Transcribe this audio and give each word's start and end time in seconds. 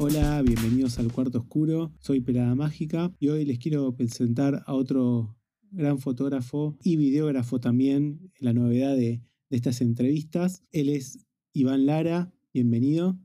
Hola, 0.00 0.42
bienvenidos 0.42 1.00
al 1.00 1.10
Cuarto 1.10 1.40
Oscuro. 1.40 1.92
Soy 1.98 2.20
Pelada 2.20 2.54
Mágica 2.54 3.10
y 3.18 3.30
hoy 3.30 3.44
les 3.44 3.58
quiero 3.58 3.96
presentar 3.96 4.62
a 4.64 4.74
otro 4.74 5.36
gran 5.72 5.98
fotógrafo 5.98 6.78
y 6.84 6.96
videógrafo 6.96 7.58
también, 7.58 8.30
la 8.38 8.52
novedad 8.52 8.94
de, 8.94 9.22
de 9.50 9.56
estas 9.56 9.80
entrevistas. 9.80 10.62
Él 10.70 10.88
es 10.88 11.26
Iván 11.52 11.84
Lara, 11.84 12.32
bienvenido. 12.54 13.18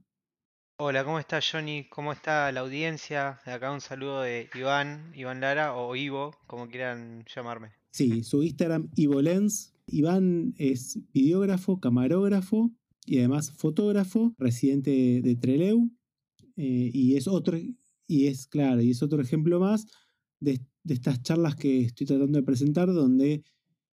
Hola, 0.77 1.05
¿cómo 1.05 1.20
está 1.20 1.41
Johnny? 1.41 1.88
¿Cómo 1.89 2.11
está 2.11 2.51
la 2.51 2.61
audiencia? 2.61 3.39
De 3.45 3.51
acá 3.51 3.71
un 3.71 3.79
saludo 3.79 4.23
de 4.23 4.49
Iván, 4.55 5.11
Iván 5.13 5.41
Lara 5.41 5.75
o 5.75 5.95
Ivo, 5.95 6.35
como 6.47 6.69
quieran 6.69 7.23
llamarme. 7.35 7.69
Sí, 7.91 8.23
su 8.23 8.41
Instagram 8.41 8.89
Ivolens. 8.95 9.75
Iván 9.85 10.55
es 10.57 10.97
videógrafo, 11.13 11.79
camarógrafo 11.79 12.71
y 13.05 13.19
además 13.19 13.51
fotógrafo, 13.51 14.33
residente 14.39 15.21
de 15.21 15.35
Treleu. 15.35 15.92
Eh, 16.56 16.89
y 16.93 17.16
es 17.16 17.28
otro, 17.28 17.57
y 18.07 18.28
es 18.28 18.48
claro, 18.48 18.82
y 18.82 18.92
es 18.92 19.02
otro 19.02 19.21
ejemplo 19.21 19.60
más 19.60 19.86
de, 20.39 20.62
de 20.84 20.93
estas 20.93 21.21
charlas 21.24 21.56
que 21.56 21.82
estoy 21.82 22.06
tratando 22.06 22.38
de 22.38 22.43
presentar, 22.43 22.92
donde 22.92 23.43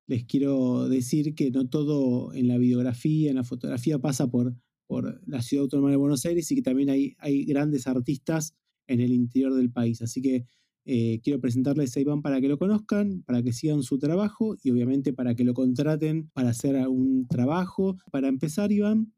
les 0.07 0.25
quiero 0.25 0.89
decir 0.89 1.35
que 1.35 1.51
no 1.51 1.69
todo 1.69 2.33
en 2.33 2.49
la 2.49 2.59
videografía, 2.59 3.31
en 3.31 3.37
la 3.37 3.45
fotografía 3.45 3.99
pasa 3.99 4.29
por, 4.29 4.55
por 4.87 5.21
la 5.27 5.43
ciudad 5.43 5.65
autónoma 5.65 5.91
de 5.91 5.97
Buenos 5.97 6.25
Aires 6.25 6.51
y 6.51 6.55
que 6.55 6.63
también 6.63 6.91
hay, 6.91 7.17
hay 7.19 7.45
grandes 7.45 7.87
artistas 7.87 8.55
en 8.87 9.01
el 9.01 9.13
interior 9.13 9.55
del 9.55 9.71
país. 9.71 10.01
Así 10.03 10.23
que 10.23 10.45
eh, 10.85 11.21
quiero 11.25 11.41
presentarles 11.41 11.97
a 11.97 12.01
Iván 12.01 12.23
para 12.23 12.41
que 12.41 12.49
lo 12.49 12.59
conozcan, 12.59 13.23
para 13.23 13.43
que 13.43 13.53
sigan 13.53 13.83
su 13.83 13.99
trabajo 13.99 14.57
y 14.63 14.71
obviamente 14.71 15.13
para 15.13 15.35
que 15.35 15.43
lo 15.43 15.55
contraten 15.55 16.31
para 16.33 16.51
hacer 16.51 16.77
algún 16.77 17.27
trabajo. 17.27 17.97
Para 18.13 18.29
empezar, 18.29 18.71
Iván, 18.71 19.13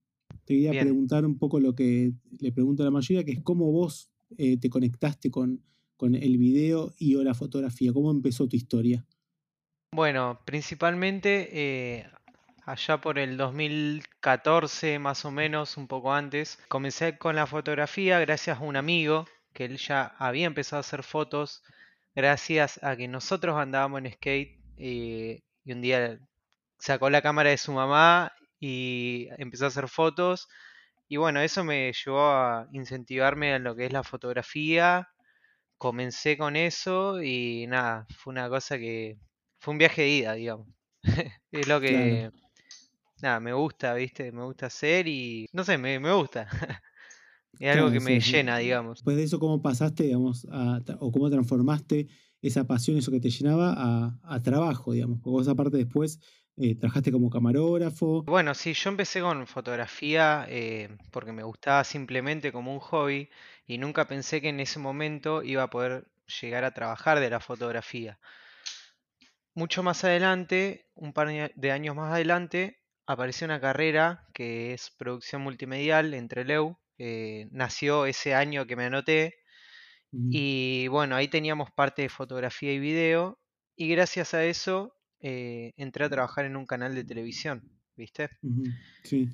te 0.49 0.55
quería 0.55 0.71
Bien. 0.71 0.85
preguntar 0.85 1.27
un 1.27 1.39
poco 1.39 1.61
lo 1.61 1.75
que 1.75 2.13
le 2.41 2.53
pregunto 2.53 2.83
a 2.83 2.87
la 2.87 2.91
mayoría, 2.91 3.23
que 3.23 3.33
es 3.33 3.43
cómo 3.43 3.71
vos 3.71 4.11
eh, 4.39 4.59
te 4.59 4.71
conectaste 4.71 5.31
con, 5.31 5.63
con 5.99 6.15
el 6.15 6.39
video 6.39 6.95
y 6.97 7.17
o 7.17 7.23
la 7.23 7.35
fotografía. 7.35 7.93
¿Cómo 7.93 8.11
empezó 8.11 8.49
tu 8.49 8.57
historia? 8.57 9.05
Bueno, 9.93 10.41
principalmente 10.47 11.51
eh, 11.53 12.07
allá 12.65 12.99
por 12.99 13.19
el 13.19 13.37
2014, 13.37 14.99
más 14.99 15.27
o 15.27 15.31
menos, 15.31 15.77
un 15.77 15.87
poco 15.87 16.15
antes, 16.15 16.59
comencé 16.69 17.19
con 17.19 17.37
la 17.37 17.47
fotografía 17.47 18.19
gracias 18.19 18.59
a 18.59 18.63
un 18.63 18.77
amigo 18.77 19.27
que 19.53 19.67
él 19.67 19.77
ya 19.77 20.15
había 20.19 20.47
empezado 20.47 20.79
a 20.79 20.81
hacer 20.81 21.03
fotos 21.03 21.63
gracias 22.15 22.83
a 22.83 22.97
que 22.97 23.07
nosotros 23.07 23.55
andábamos 23.59 24.01
en 24.01 24.13
skate 24.13 24.59
eh, 24.79 25.43
y 25.67 25.73
un 25.73 25.83
día 25.83 26.19
sacó 26.79 27.11
la 27.11 27.21
cámara 27.21 27.51
de 27.51 27.59
su 27.59 27.73
mamá 27.73 28.33
y 28.61 29.29
empezó 29.39 29.67
a 29.67 29.69
hacer 29.69 29.89
fotos 29.89 30.49
y 31.09 31.17
bueno, 31.19 31.41
eso 31.41 31.65
me 31.65 31.93
llevó 31.93 32.21
a 32.23 32.69
incentivarme 32.73 33.55
en 33.57 33.65
lo 33.65 33.77
que 33.77 33.87
es 33.87 33.93
la 33.93 34.05
fotografía. 34.05 35.09
Comencé 35.79 36.39
con 36.39 36.57
eso 36.57 37.23
y 37.23 37.67
nada, 37.69 38.07
fue 38.19 38.33
una 38.33 38.49
cosa 38.51 38.79
que 38.79 39.19
fue 39.61 39.73
un 39.73 39.79
viaje 39.79 40.03
de 40.03 40.09
ida, 40.11 40.35
digamos. 40.35 40.69
Es 41.53 41.67
lo 41.69 41.81
Claro. 41.85 42.23
que, 42.23 42.31
nada, 43.23 43.41
me 43.41 43.53
gusta, 43.55 43.95
¿viste? 43.95 44.33
Me 44.33 44.45
gusta 44.45 44.67
hacer 44.67 45.09
y 45.09 45.47
no 45.53 45.65
sé, 45.65 45.79
me, 45.79 46.01
me 46.01 46.13
gusta. 46.15 46.49
Es 47.61 47.71
algo 47.73 47.91
que 47.93 48.01
me 48.01 48.21
sí, 48.21 48.21
llena, 48.21 48.59
digamos. 48.59 49.05
Después 49.05 49.17
de 49.17 49.23
eso, 49.25 49.39
¿cómo 49.39 49.63
pasaste, 49.63 50.05
digamos, 50.05 50.47
a, 50.51 50.83
o 51.01 51.13
cómo 51.13 51.31
transformaste 51.31 52.09
esa 52.43 52.67
pasión, 52.67 52.97
eso 52.99 53.11
que 53.13 53.21
te 53.21 53.31
llenaba, 53.31 53.75
a, 53.77 54.21
a 54.23 54.43
trabajo, 54.43 54.93
digamos? 54.93 55.19
Porque 55.21 55.31
vos 55.31 55.49
aparte 55.49 55.77
después 55.77 56.21
eh, 56.61 56.75
trabajaste 56.77 57.13
como 57.13 57.31
camarógrafo. 57.31 58.27
Bueno, 58.27 58.55
sí, 58.55 58.75
yo 58.75 58.91
empecé 58.91 59.21
con 59.21 59.45
fotografía 59.49 60.47
eh, 60.49 60.97
porque 61.11 61.33
me 61.33 61.43
gustaba 61.43 61.83
simplemente 61.83 62.53
como 62.53 62.73
un 62.73 62.79
hobby 62.79 63.29
y 63.67 63.79
nunca 63.79 64.07
pensé 64.07 64.41
que 64.41 64.51
en 64.51 64.61
ese 64.61 64.79
momento 64.79 65.43
iba 65.43 65.65
a 65.65 65.71
poder 65.71 66.07
llegar 66.41 66.63
a 66.65 66.73
trabajar 66.75 67.19
de 67.19 67.31
la 67.31 67.41
fotografía. 67.41 68.21
Mucho 69.55 69.83
más 69.83 70.05
adelante, 70.05 70.87
un 70.95 71.13
par 71.13 71.29
de 71.55 71.73
años 71.73 71.97
más 71.97 72.13
adelante, 72.13 72.79
apareció 73.07 73.45
una 73.47 73.61
carrera 73.61 74.27
que 74.33 74.73
es 74.75 74.91
producción 74.91 75.43
multimedial 75.43 76.15
entre 76.15 76.45
Trelew. 76.45 76.79
eh, 76.99 77.49
nació 77.51 78.07
ese 78.07 78.35
año 78.35 78.67
que 78.67 78.77
me 78.77 78.87
anoté 78.87 79.35
y 80.31 80.89
bueno, 80.89 81.17
ahí 81.17 81.29
teníamos 81.29 81.71
parte 81.73 82.03
de 82.03 82.09
fotografía 82.11 82.73
y 82.73 82.79
video 82.81 83.41
y 83.77 83.89
gracias 83.91 84.35
a 84.35 84.45
eso 84.45 84.98
eh, 85.21 85.73
entré 85.77 86.05
a 86.05 86.11
trabajar 86.11 86.45
en 86.47 86.57
un 86.57 86.67
canal 86.67 86.95
de 86.95 87.05
televisión, 87.05 87.65
¿viste? 87.97 88.31
Sí, 89.03 89.29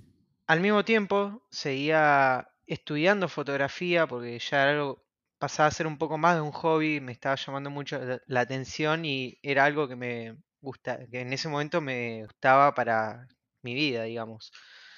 Al 0.47 0.61
mismo 0.61 0.85
tiempo, 0.85 1.47
seguía 1.51 2.49
estudiando 2.67 3.29
fotografía 3.29 4.07
porque 4.07 4.39
ya 4.39 4.63
era 4.63 4.73
algo, 4.73 5.07
pasaba 5.39 5.69
a 5.69 5.71
ser 5.73 5.87
un 5.87 5.99
poco 5.99 6.19
más 6.19 6.37
de 6.37 6.43
un 6.43 6.53
hobby, 6.53 7.01
me 7.01 7.13
estaba 7.13 7.37
llamando 7.37 7.71
mucho 7.71 7.99
la 7.99 8.21
la 8.27 8.41
atención 8.41 9.05
y 9.05 9.39
era 9.43 9.65
algo 9.65 9.89
que 9.89 9.97
me 9.97 10.37
gusta, 10.61 11.07
que 11.11 11.21
en 11.21 11.33
ese 11.33 11.49
momento 11.49 11.81
me 11.81 12.25
gustaba 12.25 12.75
para 12.75 13.27
mi 13.63 13.75
vida, 13.75 14.05
digamos. 14.05 14.53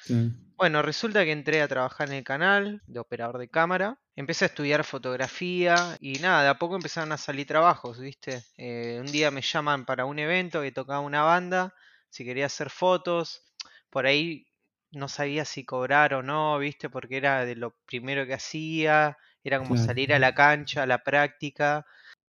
Claro. 0.07 0.33
Bueno, 0.59 0.81
resulta 0.83 1.25
que 1.25 1.33
entré 1.33 1.61
a 1.61 1.69
trabajar 1.69 2.09
en 2.09 2.15
el 2.15 2.25
canal 2.25 2.83
de 2.87 2.99
operador 3.01 3.39
de 3.39 3.49
cámara, 3.51 4.01
empecé 4.17 4.47
a 4.47 4.49
estudiar 4.49 4.85
fotografía 4.85 5.99
y 6.01 6.19
nada, 6.19 6.43
de 6.45 6.49
a 6.49 6.59
poco 6.59 6.77
empezaron 6.77 7.13
a 7.13 7.19
salir 7.19 7.47
trabajos, 7.47 8.01
¿viste? 8.01 8.47
Eh, 8.57 8.99
un 9.01 9.13
día 9.13 9.31
me 9.31 9.43
llaman 9.43 9.85
para 9.85 10.07
un 10.07 10.19
evento 10.19 10.63
que 10.63 10.73
tocaba 10.73 11.01
una 11.01 11.23
banda, 11.23 11.75
si 12.09 12.25
quería 12.25 12.47
hacer 12.47 12.71
fotos, 12.71 13.43
por 13.91 14.07
ahí 14.07 14.47
no 14.91 15.09
sabía 15.09 15.45
si 15.45 15.65
cobrar 15.67 16.15
o 16.15 16.23
no, 16.23 16.59
¿viste? 16.59 16.89
Porque 16.89 17.19
era 17.19 17.45
de 17.45 17.57
lo 17.57 17.77
primero 17.85 18.27
que 18.27 18.33
hacía, 18.35 19.19
era 19.45 19.59
como 19.59 19.77
Claro. 19.77 19.77
salir 19.77 20.15
a 20.15 20.19
la 20.19 20.33
cancha, 20.35 20.85
a 20.85 20.87
la 20.87 21.03
práctica. 21.03 21.85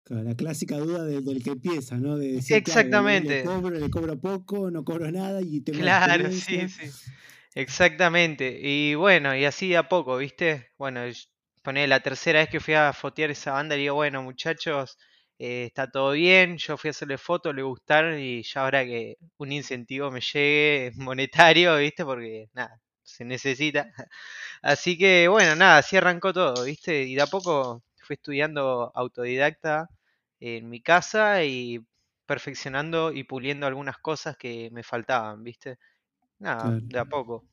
Claro, 0.03 0.23
la 0.23 0.35
clásica 0.35 0.77
duda 0.77 1.03
de- 1.03 1.21
del 1.21 1.43
que 1.43 1.49
empieza, 1.51 1.97
¿no? 1.97 2.17
De 2.17 2.31
decir, 2.33 2.61
claro, 2.63 2.87
le, 2.89 3.19
le 3.19 3.35
Exactamente. 3.35 3.37
cobro, 3.37 3.71
le 3.79 3.89
cobro 3.89 4.19
poco, 4.19 4.69
no 4.69 4.83
cobro 4.83 5.11
nada 5.11 5.41
y 5.41 5.61
tengo 5.61 5.81
una 5.81 5.93
Claro, 5.93 6.31
sí, 6.31 6.67
sí. 6.67 6.95
Exactamente. 7.57 8.59
Y 8.61 8.95
bueno, 8.95 9.33
y 9.35 9.45
así 9.45 9.69
de 9.69 9.77
a 9.77 9.87
poco, 9.87 10.17
¿viste? 10.17 10.71
Bueno, 10.77 11.01
poner 11.63 11.87
la 11.89 12.01
tercera 12.01 12.39
vez 12.39 12.49
que 12.49 12.59
fui 12.59 12.73
a 12.73 12.91
fotear 12.93 13.31
esa 13.31 13.53
banda, 13.53 13.75
digo, 13.75 13.95
bueno, 13.95 14.21
muchachos, 14.23 14.97
eh, 15.39 15.65
está 15.67 15.89
todo 15.89 16.11
bien. 16.11 16.57
Yo 16.57 16.75
fui 16.77 16.89
a 16.89 16.91
hacerle 16.91 17.17
fotos, 17.17 17.55
le 17.55 17.61
gustaron 17.63 18.19
y 18.19 18.43
ya 18.43 18.61
ahora 18.61 18.83
que 18.83 19.15
un 19.37 19.51
incentivo 19.53 20.11
me 20.11 20.19
llegue 20.21 20.91
monetario, 20.95 21.77
¿viste? 21.77 22.03
Porque 22.03 22.49
nada, 22.53 22.77
se 23.03 23.23
necesita. 23.23 23.89
Así 24.61 24.97
que 24.97 25.27
bueno, 25.29 25.55
nada, 25.55 25.77
así 25.79 25.97
arrancó 25.97 26.33
todo, 26.33 26.63
¿viste? 26.65 27.03
Y 27.03 27.15
de 27.15 27.21
a 27.23 27.27
poco 27.27 27.83
fui 28.03 28.15
estudiando 28.15 28.91
autodidacta 28.95 29.89
en 30.39 30.69
mi 30.69 30.81
casa 30.81 31.43
y 31.43 31.79
perfeccionando 32.25 33.11
y 33.13 33.23
puliendo 33.23 33.67
algunas 33.67 33.97
cosas 33.99 34.37
que 34.37 34.69
me 34.71 34.83
faltaban, 34.83 35.43
¿viste? 35.43 35.77
Nada, 36.39 36.63
Claro. 36.63 36.85
de 36.87 36.99
a 36.99 37.05
poco. 37.05 37.45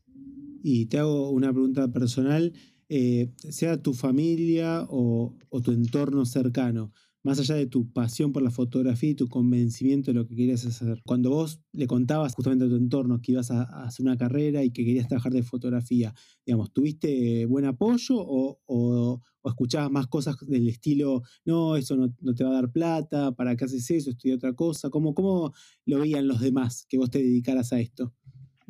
Y 0.63 0.87
te 0.87 0.99
hago 0.99 1.31
una 1.31 1.53
pregunta 1.53 1.91
personal, 1.93 2.53
eh, 2.89 3.33
sea 3.37 3.83
tu 3.83 3.95
familia 3.95 4.87
o, 4.89 5.35
o 5.49 5.61
tu 5.61 5.73
entorno 5.73 6.25
cercano, 6.25 6.93
más 7.25 7.39
allá 7.39 7.55
de 7.55 7.67
tu 7.67 7.91
pasión 7.93 8.33
por 8.33 8.43
la 8.43 8.51
fotografía 8.51 9.11
y 9.11 9.15
tu 9.15 9.29
convencimiento 9.29 10.11
de 10.11 10.15
lo 10.19 10.27
que 10.27 10.35
querías 10.37 10.65
hacer. 10.67 11.01
Cuando 11.05 11.31
vos 11.31 11.61
le 11.73 11.87
contabas 11.87 12.35
justamente 12.35 12.65
a 12.65 12.69
tu 12.69 12.77
entorno 12.77 13.21
que 13.21 13.33
ibas 13.33 13.51
a, 13.51 13.63
a 13.63 13.85
hacer 13.87 14.05
una 14.05 14.17
carrera 14.17 14.63
y 14.65 14.71
que 14.71 14.85
querías 14.85 15.09
trabajar 15.09 15.33
de 15.33 15.43
fotografía, 15.43 16.13
digamos, 16.47 16.73
¿tuviste 16.73 17.47
buen 17.47 17.65
apoyo 17.65 18.17
o, 18.19 18.61
o- 18.67 19.21
o 19.45 19.49
escuchabas 19.49 19.91
más 19.91 20.07
cosas 20.07 20.37
del 20.47 20.69
estilo, 20.69 21.23
no, 21.45 21.75
eso 21.77 21.97
no, 21.97 22.15
no 22.21 22.35
te 22.35 22.45
va 22.45 22.51
a 22.51 22.55
dar 22.55 22.71
plata, 22.71 23.33
¿para 23.35 23.57
qué 23.57 23.65
haces 23.65 23.91
eso? 23.91 24.11
Estudia 24.11 24.37
otra 24.37 24.53
cosa. 24.55 24.89
¿Cómo, 24.91 25.15
¿Cómo 25.15 25.53
lo 25.87 25.99
veían 25.99 26.29
los 26.29 26.41
demás 26.41 26.87
que 26.89 26.97
vos 26.99 27.11
te 27.11 27.19
dedicaras 27.19 27.73
a 27.73 27.81
esto? 27.81 28.15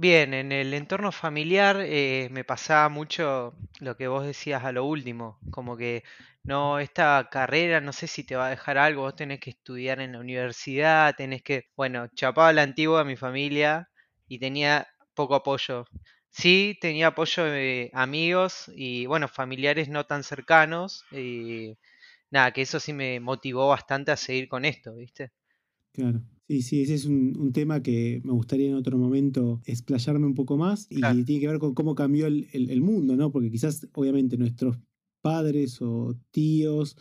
Bien, 0.04 0.34
en 0.34 0.50
el 0.52 0.74
entorno 0.74 1.12
familiar 1.12 1.76
eh, 1.80 2.28
me 2.32 2.42
pasaba 2.44 2.88
mucho 2.88 3.54
lo 3.78 3.96
que 3.96 4.08
vos 4.08 4.26
decías 4.26 4.64
a 4.64 4.72
lo 4.72 4.84
último, 4.84 5.38
como 5.50 5.76
que 5.76 6.02
no, 6.43 6.81
esta 6.81 7.28
carrera 7.31 7.81
no 7.81 7.93
sé 7.93 8.08
si 8.08 8.25
te 8.25 8.34
va 8.34 8.46
a 8.49 8.50
dejar 8.50 8.78
algo, 8.78 9.02
vos 9.02 9.14
tenés 9.14 9.38
que 9.38 9.50
estudiar 9.50 10.00
en 10.00 10.12
la 10.12 10.19
universidad, 10.19 11.14
tenés 11.16 11.43
que, 11.43 11.66
bueno, 11.76 12.08
chapaba 12.16 12.52
la 12.52 12.62
antigua 12.62 13.02
a 13.02 13.04
mi 13.04 13.14
familia 13.16 13.90
y 14.26 14.38
tenía 14.40 14.88
poco 15.14 15.37
apoyo. 15.37 15.84
Sí, 16.31 16.76
tenía 16.81 17.08
apoyo 17.08 17.44
de 17.44 17.90
amigos 17.94 18.64
y, 18.75 19.06
bueno, 19.06 19.28
familiares 19.28 19.88
no 19.88 20.05
tan 20.06 20.25
cercanos 20.25 21.05
y 21.12 21.78
nada, 22.31 22.52
que 22.52 22.62
eso 22.62 22.81
sí 22.81 22.93
me 22.94 23.20
motivó 23.20 23.69
bastante 23.69 24.12
a 24.12 24.16
seguir 24.16 24.48
con 24.48 24.64
esto, 24.64 24.94
¿viste? 24.96 25.32
Claro. 25.93 26.22
Sí, 26.52 26.60
sí, 26.60 26.82
ese 26.82 26.94
es 26.94 27.06
un, 27.06 27.34
un 27.38 27.52
tema 27.52 27.82
que 27.82 28.20
me 28.25 28.32
gustaría 28.32 28.69
en 28.69 28.75
otro 28.75 28.99
momento 28.99 29.62
explayarme 29.64 30.26
un 30.26 30.34
poco 30.34 30.56
más 30.58 30.87
y 30.90 31.00
Claro. 31.00 31.25
tiene 31.25 31.40
que 31.40 31.49
ver 31.49 31.58
con 31.58 31.72
cómo 31.75 31.94
cambió 31.94 32.26
el, 32.26 32.49
el- 32.52 32.69
el 32.70 32.82
mundo, 32.82 33.16
¿no? 33.16 33.31
Porque 33.32 33.50
quizás, 33.50 33.88
obviamente, 33.94 34.37
nuestros 34.37 34.76
padres 35.22 35.81
o 35.81 36.14
tíos, 36.31 36.96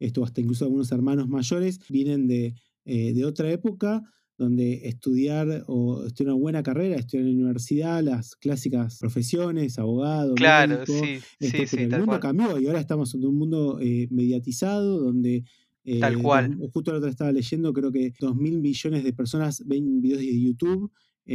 esto 0.00 0.24
hasta 0.24 0.40
incluso 0.40 0.64
algunos 0.64 0.90
hermanos 0.90 1.28
mayores, 1.28 1.80
vienen 1.88 2.26
de, 2.26 2.54
eh, 2.84 3.12
de 3.14 3.24
otra 3.24 3.50
época 3.52 4.02
donde 4.38 4.88
estudiar 4.88 5.64
o 5.68 6.04
estudiar 6.04 6.34
una 6.34 6.40
buena 6.42 6.62
carrera, 6.62 6.96
estudiar 6.96 7.26
en 7.28 7.36
la 7.38 7.44
universidad, 7.44 8.02
las 8.02 8.34
clásicas 8.34 8.98
profesiones, 8.98 9.78
abogado, 9.78 10.36
Claro, 10.36 10.86
médico, 10.90 11.12
sí, 11.18 11.24
este, 11.38 11.64
sí, 11.66 11.66
sí, 11.66 11.84
el 11.84 11.92
mundo 11.94 12.18
cual. 12.18 12.20
cambió 12.20 12.58
y 12.58 12.66
ahora 12.66 12.80
estamos 12.80 13.14
en 13.14 13.24
un 13.24 13.36
mundo 13.38 13.78
eh, 13.80 14.08
mediatizado 14.10 14.98
donde 15.00 15.44
Tal 16.00 16.14
eh, 16.14 16.22
cual. 16.22 16.56
justo 16.72 16.92
la 16.92 16.98
otra 16.98 17.10
estaba 17.10 17.32
leyendo, 17.32 17.72
creo 17.72 17.92
que 17.92 18.12
dos 18.18 18.34
mil 18.36 18.58
millones 18.60 19.04
de 19.04 19.12
personas 19.12 19.62
ven 19.66 20.00
videos 20.00 20.20
de 20.20 20.40
YouTube. 20.40 20.90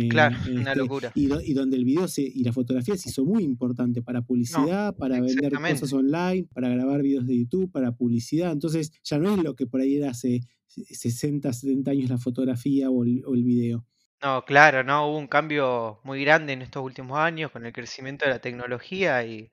Claro, 0.09 0.37
una 0.49 0.71
este, 0.71 0.75
locura. 0.75 1.11
y, 1.15 1.25
do- 1.27 1.41
y 1.41 1.53
donde 1.53 1.75
el 1.75 1.83
video 1.83 2.07
se, 2.07 2.21
y 2.21 2.43
la 2.43 2.53
fotografía 2.53 2.95
se 2.95 3.09
hizo 3.09 3.25
muy 3.25 3.43
importante 3.43 4.01
para 4.01 4.19
No, 4.19 4.25
publicidad, 4.25 4.95
para 4.95 5.19
vender 5.19 5.51
cosas 5.53 5.91
online, 5.91 6.47
para 6.53 6.69
grabar 6.69 7.01
videos 7.01 7.27
de 7.27 7.37
YouTube, 7.37 7.69
para 7.71 7.91
publicidad. 7.91 8.53
Entonces 8.53 8.91
ya 9.03 9.17
no 9.19 9.35
es 9.35 9.43
lo 9.43 9.53
que 9.55 9.67
por 9.67 9.81
ahí 9.81 9.97
era 9.97 10.11
hace 10.11 10.41
60, 10.67 11.51
70 11.51 11.91
años 11.91 12.09
la 12.09 12.17
fotografía 12.17 12.89
o 12.89 13.03
el, 13.03 13.23
o 13.25 13.33
el 13.35 13.43
video. 13.43 13.85
No, 14.21 14.45
claro, 14.45 14.83
no, 14.83 15.07
hubo 15.07 15.17
un 15.17 15.27
cambio 15.27 15.99
muy 16.03 16.21
grande 16.23 16.53
en 16.53 16.61
estos 16.61 16.83
últimos 16.83 17.17
años 17.17 17.51
con 17.51 17.65
el 17.65 17.73
crecimiento 17.73 18.23
de 18.25 18.31
la 18.31 18.39
tecnología 18.39 19.25
y 19.25 19.49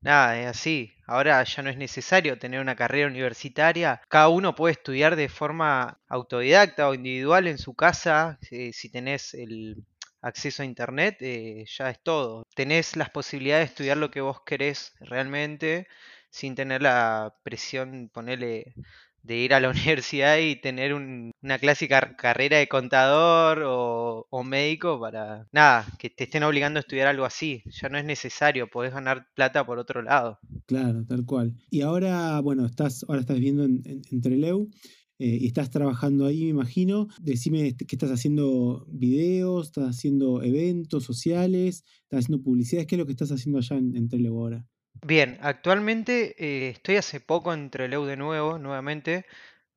nada, 0.00 0.38
es 0.40 0.46
así. 0.46 0.92
Ahora 1.06 1.42
ya 1.44 1.62
no 1.62 1.70
es 1.70 1.76
necesario 1.76 2.38
tener 2.38 2.60
una 2.60 2.76
carrera 2.76 3.08
universitaria. 3.08 4.00
Cada 4.08 4.28
uno 4.28 4.54
puede 4.54 4.72
estudiar 4.72 5.16
de 5.16 5.28
forma 5.28 6.00
autodidacta 6.08 6.88
o 6.88 6.94
individual 6.94 7.46
en 7.48 7.58
su 7.58 7.74
casa. 7.74 8.38
eh, 8.50 8.72
si 8.72 8.90
tenés 8.90 9.34
el 9.34 9.76
acceso 10.22 10.62
a 10.62 10.66
internet, 10.66 11.16
eh, 11.20 11.64
ya 11.66 11.90
es 11.90 12.02
todo. 12.02 12.44
Tenés 12.54 12.96
las 12.96 13.10
posibilidades 13.10 13.68
de 13.68 13.72
estudiar 13.72 13.96
lo 13.96 14.10
que 14.10 14.20
vos 14.20 14.42
querés 14.44 14.92
realmente 15.00 15.86
sin 16.30 16.54
tener 16.54 16.82
la 16.82 17.34
presión, 17.42 18.08
ponerle 18.12 18.74
de 19.22 19.36
ir 19.38 19.54
a 19.54 19.60
la 19.60 19.70
universidad 19.98 20.38
y 20.38 20.56
tener 20.60 20.94
un- 20.94 21.30
una 21.42 21.58
clásica 21.58 22.16
carrera 22.16 22.58
de 22.58 22.68
contador 22.68 23.62
o, 23.66 24.26
médico 24.44 24.98
para 25.00 25.46
nada, 25.52 25.86
que 25.98 26.10
te 26.10 26.24
estén 26.24 26.42
obligando 26.42 26.78
a 26.78 26.80
estudiar 26.82 27.06
algo 27.08 27.24
así. 27.24 27.62
Ya 27.80 27.88
no 27.88 27.98
es 27.98 28.04
necesario, 28.04 28.68
podés 28.68 28.92
ganar 28.92 29.26
plata 29.34 29.64
por 29.64 29.78
otro 29.78 30.02
lado. 30.02 30.38
Claro, 30.66 31.04
tal 31.06 31.24
cual. 31.26 31.54
Y 31.70 31.82
ahora, 31.82 32.40
bueno, 32.40 32.66
estás, 32.66 33.04
ahora 33.08 33.20
estás 33.20 33.36
viviendo 33.36 33.64
en, 33.64 33.82
en- 33.84 34.20
Trelew 34.20 34.70
eh, 35.18 35.38
y 35.40 35.46
estás 35.46 35.70
trabajando 35.70 36.26
ahí, 36.26 36.44
me 36.44 36.50
imagino. 36.50 37.08
Decime 37.20 37.66
este, 37.68 37.84
qué 37.86 37.96
estás 37.96 38.10
haciendo 38.10 38.86
videos, 38.90 39.66
estás 39.68 39.88
haciendo 39.96 40.42
eventos 40.42 41.04
sociales, 41.04 41.84
estás 42.04 42.24
haciendo 42.24 42.42
publicidades, 42.42 42.86
¿qué 42.86 42.94
es 42.96 42.98
lo 42.98 43.06
que 43.06 43.12
estás 43.12 43.30
haciendo 43.32 43.58
allá 43.58 43.76
en, 43.76 43.96
en 43.96 44.08
Trelew 44.08 44.38
ahora? 44.38 44.66
Bien, 44.94 45.38
actualmente 45.40 46.34
eh, 46.38 46.68
estoy 46.70 46.96
hace 46.96 47.20
poco 47.20 47.52
en 47.54 47.70
Trelew 47.70 48.04
de 48.04 48.16
nuevo, 48.16 48.58
nuevamente. 48.58 49.24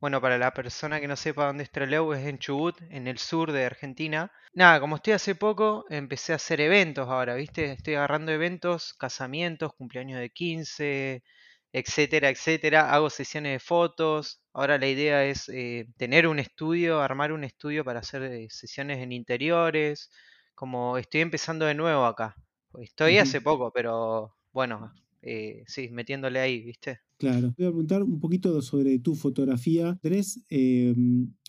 Bueno, 0.01 0.19
para 0.21 0.37
la 0.37 0.53
persona 0.53 0.99
que 0.99 1.07
no 1.07 1.15
sepa 1.15 1.45
dónde 1.47 1.63
es 1.63 1.71
Trelew, 1.71 2.11
es 2.13 2.27
en 2.27 2.39
Chubut, 2.39 2.75
en 2.89 3.07
el 3.07 3.17
sur 3.17 3.51
de 3.53 3.63
Argentina. 3.65 4.31
Nada, 4.53 4.79
como 4.81 4.97
estoy 4.97 5.13
hace 5.13 5.33
poco, 5.35 5.85
empecé 5.89 6.33
a 6.33 6.35
hacer 6.35 6.59
eventos 6.61 7.07
ahora, 7.09 7.35
¿viste? 7.35 7.71
Estoy 7.71 7.95
agarrando 7.95 8.31
eventos, 8.33 8.93
casamientos, 8.95 9.73
cumpleaños 9.75 10.19
de 10.19 10.29
15, 10.29 11.23
etcétera, 11.71 12.29
etcétera. 12.29 12.93
Hago 12.93 13.09
sesiones 13.09 13.53
de 13.53 13.59
fotos. 13.59 14.41
Ahora 14.53 14.77
la 14.77 14.87
idea 14.87 15.23
es 15.25 15.47
eh, 15.49 15.85
tener 15.97 16.27
un 16.27 16.39
estudio, 16.39 17.01
armar 17.01 17.31
un 17.31 17.43
estudio 17.45 17.85
para 17.85 17.99
hacer 18.01 18.23
eh, 18.23 18.47
sesiones 18.49 18.99
en 18.99 19.13
interiores. 19.13 20.11
Como 20.53 20.97
estoy 20.97 21.21
empezando 21.21 21.65
de 21.65 21.75
nuevo 21.75 22.05
acá. 22.05 22.35
Estoy 22.79 23.17
hace 23.19 23.39
poco, 23.41 23.71
pero 23.71 24.35
bueno, 24.51 24.93
eh, 25.23 25.63
sí, 25.67 25.89
metiéndole 25.91 26.39
ahí, 26.39 26.61
¿viste? 26.63 26.99
Claro. 27.19 27.53
Voy 27.57 27.65
a 27.67 27.69
preguntar 27.69 28.03
un 28.03 28.19
poquito 28.19 28.61
sobre 28.61 28.99
tu 28.99 29.15
fotografía. 29.15 29.97
Tenés 30.01 30.43
eh, 30.49 30.93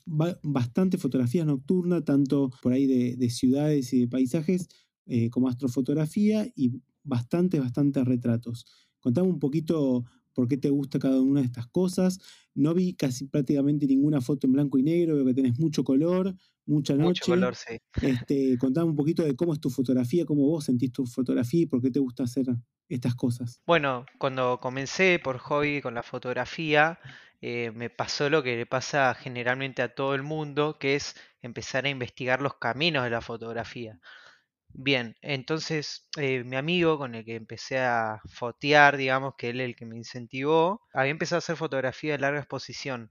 ba- 0.06 0.38
bastante 0.42 0.98
fotografía 0.98 1.44
nocturna, 1.44 2.04
tanto 2.04 2.50
por 2.62 2.72
ahí 2.72 2.86
de, 2.86 3.16
de 3.16 3.30
ciudades 3.30 3.92
y 3.92 4.00
de 4.00 4.08
paisajes, 4.08 4.68
eh, 5.06 5.30
como 5.30 5.48
astrofotografía 5.48 6.46
y 6.54 6.80
bastantes, 7.02 7.60
bastantes 7.60 8.04
retratos. 8.04 8.66
Contame 9.00 9.28
un 9.28 9.38
poquito 9.40 10.04
por 10.32 10.48
qué 10.48 10.56
te 10.56 10.70
gusta 10.70 10.98
cada 10.98 11.20
una 11.20 11.40
de 11.40 11.46
estas 11.46 11.66
cosas. 11.68 12.18
No 12.54 12.72
vi 12.74 12.94
casi 12.94 13.26
prácticamente 13.26 13.86
ninguna 13.86 14.20
foto 14.20 14.46
en 14.46 14.52
blanco 14.52 14.78
y 14.78 14.82
negro, 14.82 15.16
veo 15.16 15.24
que 15.26 15.34
tenés 15.34 15.58
mucho 15.58 15.82
color, 15.84 16.36
mucha 16.66 16.96
Mucho 16.96 17.26
noche. 17.26 17.28
color, 17.28 17.54
sí. 17.54 17.78
Este, 18.00 18.58
contame 18.58 18.90
un 18.90 18.96
poquito 18.96 19.24
de 19.24 19.34
cómo 19.36 19.54
es 19.54 19.60
tu 19.60 19.70
fotografía, 19.70 20.24
cómo 20.26 20.46
vos 20.46 20.64
sentís 20.64 20.92
tu 20.92 21.06
fotografía 21.06 21.62
y 21.62 21.66
por 21.66 21.80
qué 21.82 21.90
te 21.90 22.00
gusta 22.00 22.24
hacer 22.24 22.46
estas 22.88 23.14
cosas. 23.14 23.62
Bueno, 23.66 24.04
cuando 24.18 24.60
comencé 24.60 25.18
por 25.18 25.38
hobby 25.38 25.80
con 25.80 25.94
la 25.94 26.02
fotografía, 26.02 26.98
eh, 27.40 27.70
me 27.74 27.88
pasó 27.90 28.28
lo 28.30 28.42
que 28.42 28.56
le 28.56 28.66
pasa 28.66 29.14
generalmente 29.14 29.82
a 29.82 29.94
todo 29.94 30.14
el 30.14 30.22
mundo, 30.22 30.78
que 30.78 30.94
es 30.94 31.16
empezar 31.42 31.84
a 31.86 31.88
investigar 31.90 32.42
los 32.42 32.56
caminos 32.58 33.04
de 33.04 33.10
la 33.10 33.20
fotografía. 33.22 33.98
Bien, 34.68 35.16
entonces 35.22 36.08
eh, 36.18 36.44
mi 36.44 36.56
amigo 36.56 36.98
con 36.98 37.14
el 37.14 37.24
que 37.24 37.36
empecé 37.36 37.78
a 37.80 38.20
fotear, 38.28 38.96
digamos 38.96 39.34
que 39.38 39.50
él 39.50 39.60
es 39.60 39.66
el 39.66 39.76
que 39.76 39.86
me 39.86 39.96
incentivó, 39.96 40.82
había 40.92 41.12
empezado 41.12 41.38
a 41.38 41.40
hacer 41.40 41.56
fotografía 41.56 42.12
de 42.12 42.18
larga 42.18 42.40
exposición. 42.40 43.10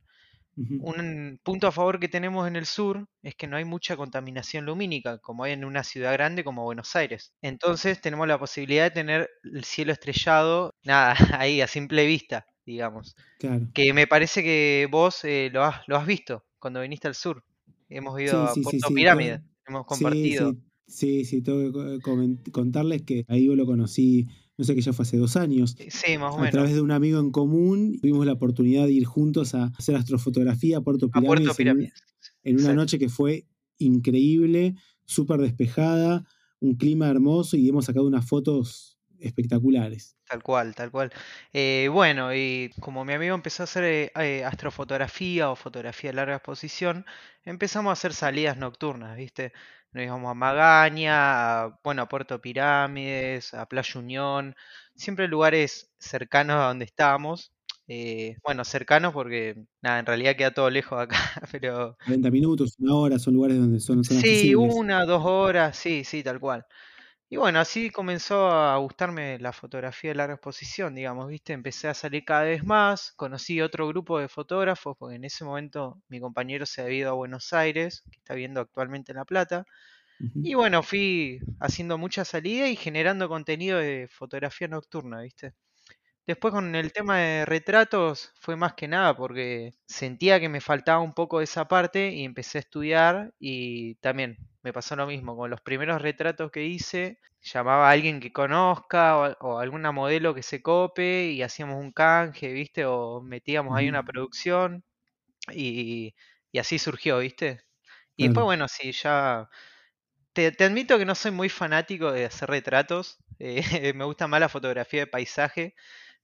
Un 0.78 1.40
punto 1.44 1.68
a 1.68 1.72
favor 1.72 2.00
que 2.00 2.10
tenemos 2.10 2.48
en 2.48 2.56
el 2.56 2.66
sur 2.66 3.08
es 3.22 3.36
que 3.36 3.48
no 3.48 3.58
hay 3.58 3.66
mucha 3.66 3.96
contaminación 3.98 4.66
lumínica, 4.66 5.18
como 5.20 5.44
hay 5.44 5.54
en 5.54 5.66
una 5.66 5.84
ciudad 5.84 6.14
grande 6.14 6.44
como 6.44 6.64
Buenos 6.64 6.96
Aires. 6.96 7.34
Entonces 7.42 8.02
tenemos 8.02 8.28
la 8.28 8.38
posibilidad 8.40 8.84
de 8.86 8.92
tener 8.92 9.30
el 9.44 9.64
cielo 9.64 9.94
estrellado, 9.94 10.76
nada, 10.84 11.16
ahí 11.42 11.62
a 11.62 11.68
simple 11.68 12.06
vista, 12.06 12.46
digamos. 12.66 13.16
Claro. 13.38 13.68
Que 13.74 13.94
me 13.94 14.08
parece 14.08 14.44
que 14.44 14.88
vos 14.92 15.24
eh, 15.26 15.50
lo 15.54 15.64
has, 15.64 15.82
lo 15.88 15.98
has 15.98 16.06
visto 16.08 16.46
cuando 16.60 16.82
viniste 16.82 17.08
al 17.08 17.16
sur. 17.16 17.44
Hemos 17.90 18.20
ido 18.22 18.36
Sí, 18.36 18.48
a 18.48 18.56
sí, 18.56 18.62
Puerto 18.62 18.78
sí. 18.80 18.94
Pirámide, 18.94 19.42
hemos 19.68 19.86
compartido. 19.86 20.54
sí, 20.88 21.26
sí, 21.26 21.42
tengo 21.42 21.72
que 21.74 22.52
contarles 22.52 23.04
que 23.04 23.26
ahí 23.28 23.46
yo 23.46 23.56
lo 23.56 23.66
conocí, 23.66 24.28
no 24.58 24.66
sé 24.66 24.76
que 24.76 24.82
ya 24.82 24.94
fue 24.94 25.04
hace 25.04 25.18
dos 25.18 25.36
años, 25.36 25.76
Sí, 25.90 26.18
más 26.18 26.34
o 26.34 26.38
a 26.38 26.42
menos. 26.42 26.52
través 26.52 26.74
de 26.76 26.82
un 26.82 26.92
amigo 26.92 27.20
en 27.20 27.32
común. 27.32 27.98
Tuvimos 28.02 28.26
la 28.26 28.34
oportunidad 28.34 28.86
de 28.86 28.92
ir 28.94 29.06
juntos 29.06 29.56
a 29.56 29.72
hacer 29.78 29.96
astrofotografía 29.96 30.78
a 30.78 30.82
Puerto 30.82 31.10
A 31.14 31.22
Puerto 31.22 31.54
Pirámides 31.56 31.60
en, 31.60 31.70
un- 31.70 31.78
Pirámides. 31.78 32.04
en 32.44 32.60
una 32.60 32.74
noche 32.74 33.00
que 33.00 33.10
fue 33.10 33.48
increíble, 33.80 34.76
súper 35.06 35.40
despejada, 35.42 36.26
un 36.60 36.76
clima 36.76 37.10
hermoso 37.10 37.58
y 37.58 37.68
hemos 37.68 37.86
sacado 37.86 38.06
unas 38.08 38.26
fotos 38.26 38.98
espectaculares. 39.20 40.16
Tal 40.28 40.42
cual, 40.44 40.76
tal 40.76 40.92
cual. 40.92 41.12
Eh, 41.54 41.90
bueno, 41.92 42.34
y 42.34 42.72
como 42.80 43.04
mi 43.06 43.14
amigo 43.14 43.36
empezó 43.36 43.64
a 43.64 43.66
hacer 43.66 43.84
eh, 43.84 44.12
eh, 44.20 44.44
astrofotografía 44.44 45.50
o 45.50 45.56
fotografía 45.56 46.12
de 46.12 46.16
larga 46.16 46.36
exposición, 46.36 47.06
empezamos 47.44 47.90
a 47.90 47.94
hacer 47.94 48.14
salidas 48.14 48.58
nocturnas, 48.58 49.16
¿viste? 49.18 49.52
Nos 49.94 50.04
íbamos 50.04 50.32
a 50.32 50.34
Magaña, 50.34 51.64
a, 51.66 51.80
bueno, 51.84 52.02
a 52.04 52.08
Puerto 52.10 52.42
Pirámides, 52.42 53.54
a 53.54 53.68
Playa 53.68 54.00
Unión, 54.00 54.56
siempre 54.96 55.28
lugares 55.28 55.92
cercanos 56.00 56.58
a 56.58 56.68
donde 56.68 56.86
estábamos. 56.86 57.54
eh, 57.88 58.38
bueno, 58.44 58.64
cercanos 58.66 59.14
porque, 59.14 59.56
nada, 59.82 60.00
en 60.00 60.06
realidad 60.06 60.36
queda 60.38 60.54
todo 60.54 60.70
lejos 60.70 60.98
de 60.98 61.04
acá, 61.04 61.18
pero 61.52 61.98
40 62.04 62.32
minutos, 62.32 62.76
una 62.80 62.96
hora, 62.96 63.20
son 63.20 63.34
lugares 63.36 63.58
donde 63.58 63.80
son, 63.80 64.04
son 64.04 64.18
sí, 64.18 64.20
accesibles. 64.20 64.56
una, 64.56 65.06
dos 65.06 65.24
horas, 65.26 65.78
sí, 65.78 66.04
sí, 66.04 66.24
tal 66.24 66.40
cual. 66.40 66.66
Y 67.34 67.38
bueno, 67.38 67.60
así 67.60 67.90
comenzó 67.90 68.50
a 68.52 68.78
gustarme 68.78 69.40
la 69.40 69.54
fotografía 69.54 70.12
de 70.12 70.16
larga 70.16 70.36
exposición, 70.36 70.94
digamos, 70.94 71.28
¿viste? 71.30 71.52
Empecé 71.54 71.88
a 71.88 71.96
salir 71.96 72.24
cada 72.26 72.44
vez 72.44 72.64
más, 72.64 73.12
conocí 73.16 73.60
otro 73.60 73.88
grupo 73.88 74.20
de 74.20 74.28
fotógrafos, 74.30 74.96
porque 75.00 75.16
en 75.16 75.24
ese 75.24 75.44
momento 75.44 76.00
mi 76.10 76.20
compañero 76.20 76.68
se 76.68 76.84
había 76.84 77.00
ido 77.00 77.10
a 77.10 77.14
Buenos 77.14 77.52
Aires, 77.52 78.04
que 78.12 78.20
está 78.20 78.36
viviendo 78.36 78.62
actualmente 78.62 79.14
en 79.14 79.18
La 79.18 79.26
Plata. 79.26 79.66
Y 80.42 80.56
bueno, 80.56 80.84
fui 80.84 81.40
haciendo 81.60 81.98
mucha 81.98 82.26
salida 82.26 82.70
y 82.70 82.76
generando 82.78 83.30
contenido 83.30 83.80
de 83.80 84.08
fotografía 84.12 84.68
nocturna, 84.70 85.22
¿viste? 85.22 85.54
Después 86.26 86.54
con 86.54 86.74
el 86.76 86.94
tema 86.94 87.18
de 87.20 87.46
retratos 87.46 88.32
fue 88.40 88.56
más 88.56 88.74
que 88.76 88.88
nada 88.88 89.16
porque 89.18 89.74
sentía 89.88 90.40
que 90.40 90.48
me 90.48 90.62
faltaba 90.62 91.00
un 91.02 91.14
poco 91.14 91.40
de 91.40 91.44
esa 91.46 91.68
parte 91.68 92.12
y 92.14 92.24
empecé 92.24 92.58
a 92.60 92.62
estudiar 92.62 93.34
y 93.40 93.96
también 93.96 94.38
me 94.62 94.72
pasó 94.72 94.96
lo 94.96 95.06
mismo. 95.06 95.36
Con 95.36 95.50
los 95.50 95.60
primeros 95.62 96.02
retratos 96.02 96.50
que 96.52 96.64
hice, 96.66 97.20
llamaba 97.42 97.90
a 97.90 97.92
alguien 97.92 98.22
que 98.22 98.32
conozca 98.32 99.18
o, 99.18 99.36
o 99.42 99.60
alguna 99.60 99.92
modelo 99.92 100.34
que 100.34 100.44
se 100.44 100.62
cope 100.62 101.26
y 101.32 101.42
hacíamos 101.42 101.76
un 101.78 101.92
canje, 101.92 102.54
¿viste? 102.54 102.86
O 102.86 103.22
metíamos 103.22 103.76
ahí 103.78 103.90
una 103.90 104.04
producción 104.04 104.86
y, 105.54 106.16
y 106.52 106.60
así 106.60 106.80
surgió, 106.80 107.20
¿viste? 107.20 107.62
Y 108.18 108.24
después, 108.26 108.46
bueno, 108.46 108.68
sí, 108.70 108.92
ya 108.94 109.50
te, 110.34 110.52
te 110.52 110.64
admito 110.66 110.98
que 110.98 111.06
no 111.06 111.16
soy 111.16 111.32
muy 111.32 111.50
fanático 111.50 112.12
de 112.12 112.26
hacer 112.26 112.50
retratos. 112.50 113.18
eh, 113.40 113.62
me 113.96 114.06
gusta 114.06 114.28
más 114.28 114.40
la 114.40 114.50
fotografía 114.50 115.02
de 115.02 115.08
paisaje. 115.08 115.76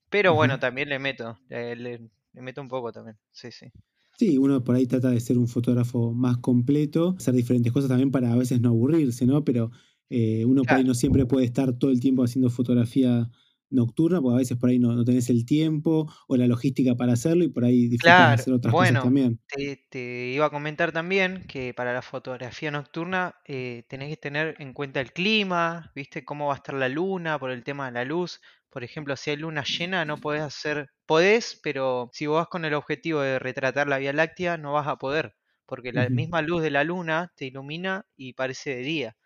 Pero 0.10 0.34
bueno, 0.34 0.60
también 0.60 0.90
le 0.90 1.00
meto, 1.00 1.40
le, 1.50 1.76
le- 1.76 2.10
le 2.34 2.42
meto 2.42 2.62
un 2.62 2.68
poco 2.70 2.92
también. 2.92 3.20
Sí, 3.32 3.52
sí. 3.52 3.72
Sí, 4.18 4.38
uno 4.38 4.64
por 4.64 4.76
ahí 4.76 4.86
trata 4.86 5.10
de 5.12 5.20
ser 5.22 5.38
un 5.38 5.48
fotógrafo 5.48 6.12
más 6.14 6.38
completo, 6.40 7.16
hacer 7.18 7.34
diferentes 7.36 7.72
cosas 7.72 7.90
también 7.90 8.12
para 8.12 8.34
a 8.34 8.36
veces 8.36 8.60
no 8.60 8.70
aburrirse, 8.70 9.26
¿no? 9.26 9.46
Pero 9.46 9.72
eh, 10.10 10.44
uno 10.46 10.66
por 10.66 10.78
ahí 10.78 10.84
no 10.84 10.94
siempre 10.94 11.26
puede 11.26 11.46
estar 11.46 11.78
todo 11.78 11.90
el 11.92 12.00
tiempo 12.02 12.24
haciendo 12.24 12.50
fotografía 12.50 13.30
nocturna, 13.70 14.22
porque 14.22 14.36
a 14.36 14.38
veces 14.40 14.58
por 14.58 14.70
ahí 14.70 14.80
no, 14.80 14.94
no 14.94 15.06
tenés 15.06 15.30
el 15.30 15.46
tiempo 15.46 16.12
o 16.28 16.36
la 16.36 16.48
logística 16.48 16.96
para 16.96 17.14
hacerlo 17.14 17.46
y 17.46 17.50
por 17.50 17.64
ahí 17.64 17.88
disfrutas 17.88 18.28
de 18.28 18.34
Claro, 18.34 18.44
hacer 18.44 18.54
otras 18.54 18.76
cosas 18.76 18.98
bueno, 18.98 19.00
también. 19.00 19.40
te, 19.48 19.76
te 19.90 20.00
iba 20.34 20.46
a 20.46 20.50
comentar 20.50 20.92
también 20.94 21.44
que 21.48 21.74
para 21.74 21.94
la 21.94 22.02
fotografía 22.02 22.72
nocturna 22.72 23.42
eh, 23.46 23.84
tenés 23.90 24.10
que 24.10 24.18
tener 24.18 24.56
en 24.60 24.74
cuenta 24.74 25.02
el 25.02 25.12
clima, 25.12 25.92
¿viste? 25.96 26.24
Cómo 26.24 26.48
va 26.48 26.54
a 26.54 26.58
estar 26.58 26.76
la 26.76 26.88
luna 26.88 27.38
por 27.40 27.52
el 27.52 27.64
tema 27.64 27.88
de 27.88 27.92
la 27.92 28.06
luz. 28.06 28.42
Por 28.70 28.84
ejemplo, 28.84 29.16
si 29.16 29.32
hay 29.32 29.38
luna 29.38 29.64
llena, 29.64 30.06
no 30.06 30.20
podés 30.20 30.42
hacer, 30.44 30.90
podés, 31.06 31.60
pero 31.64 32.10
si 32.14 32.28
vos 32.28 32.38
vas 32.38 32.48
con 32.48 32.66
el 32.66 32.74
objetivo 32.76 33.22
de 33.22 33.40
retratar 33.40 33.88
la 33.88 33.98
Vía 33.98 34.14
Láctea, 34.14 34.58
no 34.58 34.74
vas 34.74 34.88
a 34.88 34.98
poder, 34.98 35.36
porque 35.66 35.92
la 35.94 36.10
misma 36.10 36.42
luz 36.42 36.62
de 36.62 36.72
la 36.72 36.84
luna 36.84 37.32
te 37.36 37.46
ilumina 37.46 38.06
y 38.16 38.34
parece 38.34 38.76
de 38.76 38.82
día. 38.82 39.18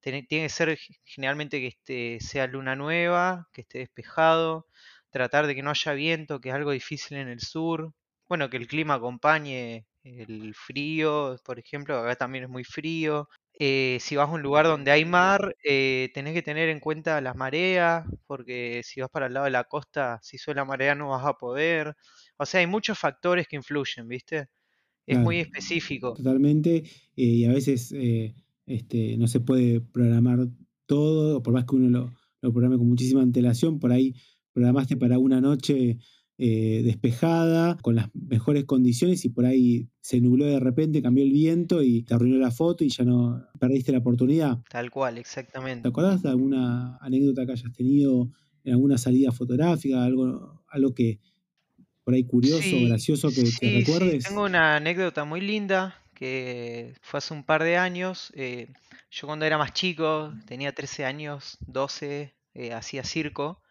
Tiene, 0.00 0.22
tiene 0.24 0.46
que 0.46 0.50
ser 0.50 0.76
ge- 0.78 0.94
generalmente 1.04 1.60
que 1.60 1.66
esté, 1.68 2.18
sea 2.20 2.46
luna 2.46 2.76
nueva, 2.76 3.48
que 3.52 3.62
esté 3.62 3.78
despejado, 3.80 4.66
tratar 5.10 5.46
de 5.46 5.54
que 5.54 5.62
no 5.62 5.70
haya 5.70 5.92
viento, 5.92 6.40
que 6.40 6.50
es 6.50 6.54
algo 6.54 6.70
difícil 6.72 7.18
en 7.18 7.28
el 7.28 7.40
sur. 7.40 7.92
Bueno, 8.28 8.48
que 8.50 8.56
el 8.56 8.66
clima 8.68 8.94
acompañe 8.94 9.86
el 10.04 10.54
frío, 10.54 11.36
por 11.44 11.58
ejemplo, 11.58 11.98
acá 11.98 12.16
también 12.16 12.44
es 12.44 12.50
muy 12.50 12.64
frío. 12.64 13.28
Eh, 13.62 13.98
si 14.00 14.16
vas 14.16 14.28
a 14.28 14.32
un 14.32 14.40
lugar 14.42 14.64
donde 14.66 14.90
hay 14.90 15.04
mar, 15.04 15.54
eh, 15.64 16.10
tenés 16.14 16.32
que 16.34 16.40
tener 16.42 16.70
en 16.70 16.80
cuenta 16.80 17.20
las 17.20 17.36
mareas, 17.36 18.06
porque 18.26 18.80
si 18.84 19.00
vas 19.02 19.10
para 19.10 19.26
el 19.26 19.34
lado 19.34 19.44
de 19.44 19.50
la 19.52 19.64
costa, 19.64 20.18
si 20.22 20.38
sube 20.38 20.54
la 20.54 20.64
marea 20.64 20.94
no 20.94 21.10
vas 21.10 21.26
a 21.26 21.34
poder. 21.34 21.94
O 22.38 22.46
sea, 22.46 22.60
hay 22.60 22.66
muchos 22.66 22.98
factores 22.98 23.46
que 23.48 23.56
influyen, 23.56 24.08
¿viste? 24.08 24.48
Es 25.06 25.18
Claro, 25.18 25.26
muy 25.26 25.40
específico. 25.40 26.16
totalmente. 26.16 26.78
eh, 27.16 27.24
y 27.24 27.44
a 27.44 27.52
veces 27.52 27.92
eh, 27.92 28.34
este, 28.66 29.16
no 29.18 29.26
se 29.28 29.40
puede 29.40 29.80
programar 29.80 30.48
todo, 30.86 31.38
o 31.38 31.42
por 31.42 31.54
más 31.54 31.64
que 31.66 31.76
uno 31.76 31.88
lo, 31.90 32.14
lo 32.42 32.52
programe 32.52 32.78
con 32.78 32.88
muchísima 32.88 33.22
antelación, 33.22 33.80
por 33.80 33.92
ahí 33.92 34.14
programaste 34.52 34.96
para 34.96 35.18
una 35.18 35.40
noche 35.40 35.98
eh, 36.40 36.82
despejada, 36.84 37.76
con 37.82 37.96
las 37.96 38.08
mejores 38.14 38.64
condiciones, 38.64 39.24
y 39.26 39.28
por 39.30 39.44
ahí 39.46 39.88
se 40.00 40.20
nubló 40.20 40.46
de 40.46 40.60
repente, 40.60 41.02
cambió 41.02 41.24
el 41.24 41.32
viento 41.32 41.82
y 41.82 42.02
te 42.02 42.14
arruinó 42.14 42.38
la 42.38 42.50
foto 42.50 42.84
y 42.84 42.88
ya 42.90 43.04
no 43.04 43.44
perdiste 43.60 43.92
la 43.92 43.98
oportunidad. 43.98 44.60
Tal 44.70 44.90
cual, 44.90 45.18
¿Te 45.82 45.88
exactamente. 45.88 45.88
acordás 45.88 46.22
de 46.22 46.28
alguna 46.30 46.96
anécdota 46.98 47.46
que 47.46 47.52
hayas 47.52 47.72
tenido 47.72 48.30
en 48.64 48.72
alguna 48.74 48.98
salida 48.98 49.32
fotográfica, 49.32 50.04
algo, 50.04 50.62
algo 50.68 50.94
que 50.94 51.20
por 52.04 52.14
ahí 52.14 52.24
curioso 52.24 52.80
Sí, 52.80 52.82
gracioso 52.82 53.32
que, 53.34 53.54
que 53.56 53.70
sí, 53.70 53.84
sí, 53.84 54.16
tengo 54.22 54.42
recuerdes? 54.42 54.42
una 54.44 54.76
anécdota 54.76 55.24
muy 55.24 55.40
linda 55.40 56.02
que 56.14 56.94
fue 57.02 57.18
hace 57.18 57.32
un 57.34 57.44
par 57.44 57.62
de 57.62 57.76
años. 57.76 58.32
eh, 58.36 58.68
yo 59.10 59.26
cuando 59.26 59.44
era 59.46 59.58
más 59.58 59.72
chico, 59.72 60.32
tenía 60.46 60.72
13 60.74 61.04
años, 61.04 61.56
12, 61.66 62.34
eh, 62.54 62.72
hacía 62.74 63.02
circo 63.04 63.62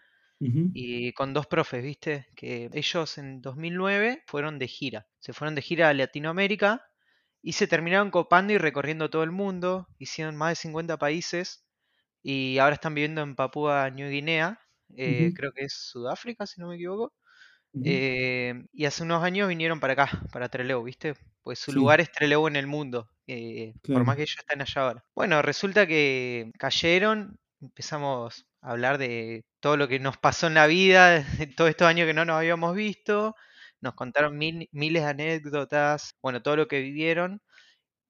Y 0.72 1.14
con 1.14 1.34
dos 1.34 1.48
profes, 1.48 1.84
¿viste? 1.84 2.28
Que 2.36 2.70
ellos 2.74 3.18
en 3.18 3.42
2009 3.42 4.24
fueron 4.28 4.60
de 4.60 4.68
gira. 4.68 5.08
Se 5.20 5.34
fueron 5.34 5.56
de 5.56 5.62
gira 5.64 5.90
a 5.90 5.94
Latinoamérica 5.94 6.86
y 7.42 7.54
se 7.54 7.68
terminaron 7.68 8.12
copando 8.12 8.54
y 8.54 8.58
recorriendo 8.60 9.10
todo 9.10 9.24
el 9.24 9.32
mundo. 9.32 9.88
Hicieron 10.00 10.36
más 10.38 10.52
de 10.52 10.56
50 10.58 10.98
países 10.98 11.66
y 12.24 12.60
ahora 12.60 12.76
están 12.76 12.96
viviendo 12.96 13.22
en 13.24 13.36
Papúa 13.36 13.90
New 13.92 14.10
Guinea. 14.12 14.60
eh, 14.98 15.32
creo 15.36 15.52
que 15.54 15.64
es 15.66 15.74
Sudáfrica, 15.74 16.46
si 16.48 16.62
no 16.62 16.70
me 16.70 16.76
equivoco. 16.76 17.14
Eh, 17.82 18.66
y 18.74 18.86
hace 18.86 19.04
unos 19.04 19.24
años 19.24 19.48
vinieron 19.50 19.80
para 19.80 19.94
acá, 19.94 20.10
para 20.34 20.50
Trelew, 20.50 20.84
¿viste? 20.84 21.16
Pues 21.44 21.60
su 21.60 21.72
Sí, 21.72 21.74
lugar 21.74 22.02
es 22.02 22.12
Trelew 22.12 22.48
en 22.48 22.56
el 22.58 22.68
mundo, 22.68 23.10
eh, 23.28 23.74
por 23.92 24.04
más 24.06 24.18
que 24.18 24.24
ellos 24.24 24.36
estén 24.40 24.62
allá 24.62 24.82
ahora. 24.84 25.06
Bueno, 25.16 25.42
resulta 25.42 25.88
que 25.88 26.52
cayeron, 26.60 27.40
empezamos 27.62 28.46
a 28.62 28.72
hablar 28.72 28.98
de 28.98 29.46
todo 29.60 29.78
lo 29.78 29.88
que 29.88 30.00
nos 30.00 30.18
pasó 30.18 30.48
en 30.48 30.54
la 30.56 30.68
vida, 30.68 31.24
todos 31.58 31.70
estos 31.70 31.88
años 31.88 32.08
que 32.08 32.14
no 32.14 32.26
nos 32.26 32.38
habíamos 32.38 32.76
visto, 32.76 33.36
nos 33.82 33.94
contaron 33.96 34.38
mil- 34.38 34.70
miles 34.72 35.04
de 35.04 35.10
anécdotas, 35.10 36.16
bueno, 36.22 36.42
todo 36.42 36.56
lo 36.58 36.68
que 36.68 36.82
vivieron. 36.82 37.42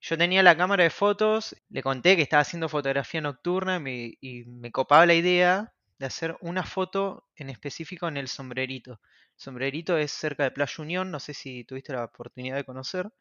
Yo 0.01 0.17
tenía 0.17 0.43
la 0.43 0.57
cámara 0.57 0.83
de 0.83 0.89
fotos, 0.89 1.55
le 1.69 1.83
conté 1.83 2.15
que 2.15 2.21
estaba 2.23 2.41
haciendo 2.41 2.69
fotografía 2.69 3.21
nocturna 3.21 3.77
y 3.77 3.79
me, 3.79 4.13
y 4.21 4.45
me 4.45 4.71
copaba 4.71 5.05
la 5.05 5.13
idea 5.15 5.73
de 5.99 6.05
hacer 6.05 6.37
una 6.41 6.63
foto 6.65 7.27
en 7.35 7.49
específico 7.49 8.07
en 8.07 8.17
el 8.17 8.27
sombrerito. 8.29 9.01
Sombrerito 9.35 9.97
es 9.97 10.11
cerca 10.11 10.43
de 10.43 10.51
Playa 10.51 10.75
Unión, 10.83 11.11
no 11.11 11.19
sé 11.19 11.33
si 11.33 11.65
tuviste 11.65 11.93
la 11.93 12.05
oportunidad 12.05 12.55
de 12.57 12.63
conocer, 12.65 13.11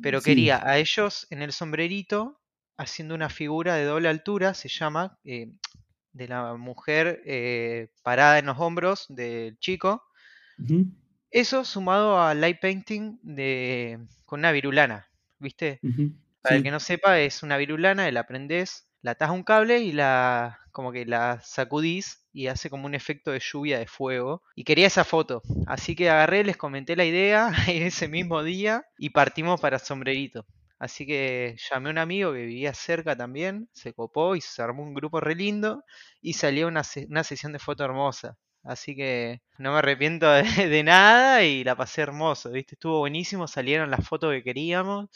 pero 0.00 0.22
Sí. 0.22 0.22
quería 0.22 0.60
a 0.66 0.78
ellos 0.78 1.26
en 1.30 1.42
el 1.42 1.52
sombrerito 1.52 2.40
haciendo 2.76 3.14
una 3.14 3.30
figura 3.30 3.74
de 3.76 3.84
doble 3.84 4.08
altura, 4.08 4.54
se 4.54 4.68
llama, 4.68 5.18
eh, 5.24 5.52
de 6.14 6.28
la 6.28 6.54
mujer 6.54 7.20
eh, 7.26 7.88
parada 8.02 8.38
en 8.38 8.46
los 8.46 8.58
hombros 8.58 9.06
del 9.10 9.58
chico. 9.58 10.02
Eso 11.30 11.64
sumado 11.64 12.22
al 12.22 12.40
light 12.40 12.60
painting 12.60 13.18
de, 13.22 13.98
con 14.24 14.40
una 14.40 14.52
virulana, 14.52 15.10
¿viste? 15.38 15.82
Para 16.40 16.56
el 16.56 16.62
que 16.62 16.70
no 16.70 16.80
sepa, 16.80 17.20
es 17.20 17.42
una 17.42 17.56
virulana, 17.56 18.10
la 18.12 18.26
prendés, 18.26 18.88
la 19.02 19.12
atás 19.12 19.30
a 19.30 19.32
un 19.32 19.42
cable 19.42 19.80
y 19.80 19.92
la 19.92 20.60
como 20.72 20.92
que 20.92 21.06
la 21.06 21.40
sacudís 21.40 22.26
y 22.32 22.48
hace 22.48 22.68
como 22.70 22.86
un 22.86 22.94
efecto 22.94 23.30
de 23.30 23.40
lluvia 23.40 23.78
de 23.78 23.86
fuego. 23.86 24.42
Y 24.54 24.64
quería 24.64 24.86
esa 24.88 25.04
foto, 25.04 25.42
así 25.66 25.96
que 25.96 26.10
agarré, 26.10 26.44
les 26.44 26.56
comenté 26.56 26.96
la 26.96 27.04
idea 27.04 27.52
ese 27.68 28.08
mismo 28.08 28.42
día 28.42 28.84
y 28.98 29.10
partimos 29.10 29.60
para 29.60 29.78
Sombrerito. 29.78 30.46
Así 30.78 31.06
que 31.06 31.56
llamé 31.70 31.88
a 31.90 31.92
un 31.92 31.98
amigo 31.98 32.32
que 32.32 32.40
vivía 32.46 32.74
cerca 32.74 33.16
también, 33.16 33.68
se 33.72 33.92
copó 33.94 34.36
y 34.36 34.40
se 34.40 34.62
armó 34.62 34.82
un 34.82 34.94
grupo 34.94 35.20
re 35.20 35.34
lindo 35.34 35.84
y 36.20 36.34
salió 36.34 36.68
una, 36.68 36.84
se- 36.84 37.06
una 37.08 37.24
sesión 37.24 37.52
de 37.52 37.58
foto 37.58 37.84
hermosa. 37.84 38.36
Así 38.62 38.96
que 38.96 39.42
no 39.58 39.72
me 39.72 39.78
arrepiento 39.78 40.30
de, 40.32 40.68
de 40.68 40.82
nada 40.84 41.44
y 41.44 41.64
la 41.64 41.76
pasé 41.76 42.02
hermoso, 42.02 42.50
¿viste? 42.50 42.74
Estuvo 42.76 42.98
buenísimo, 43.00 43.46
salieron 43.48 43.90
las 43.90 44.06
fotos 44.08 44.32
que 44.32 44.42
queríamos 44.42 45.08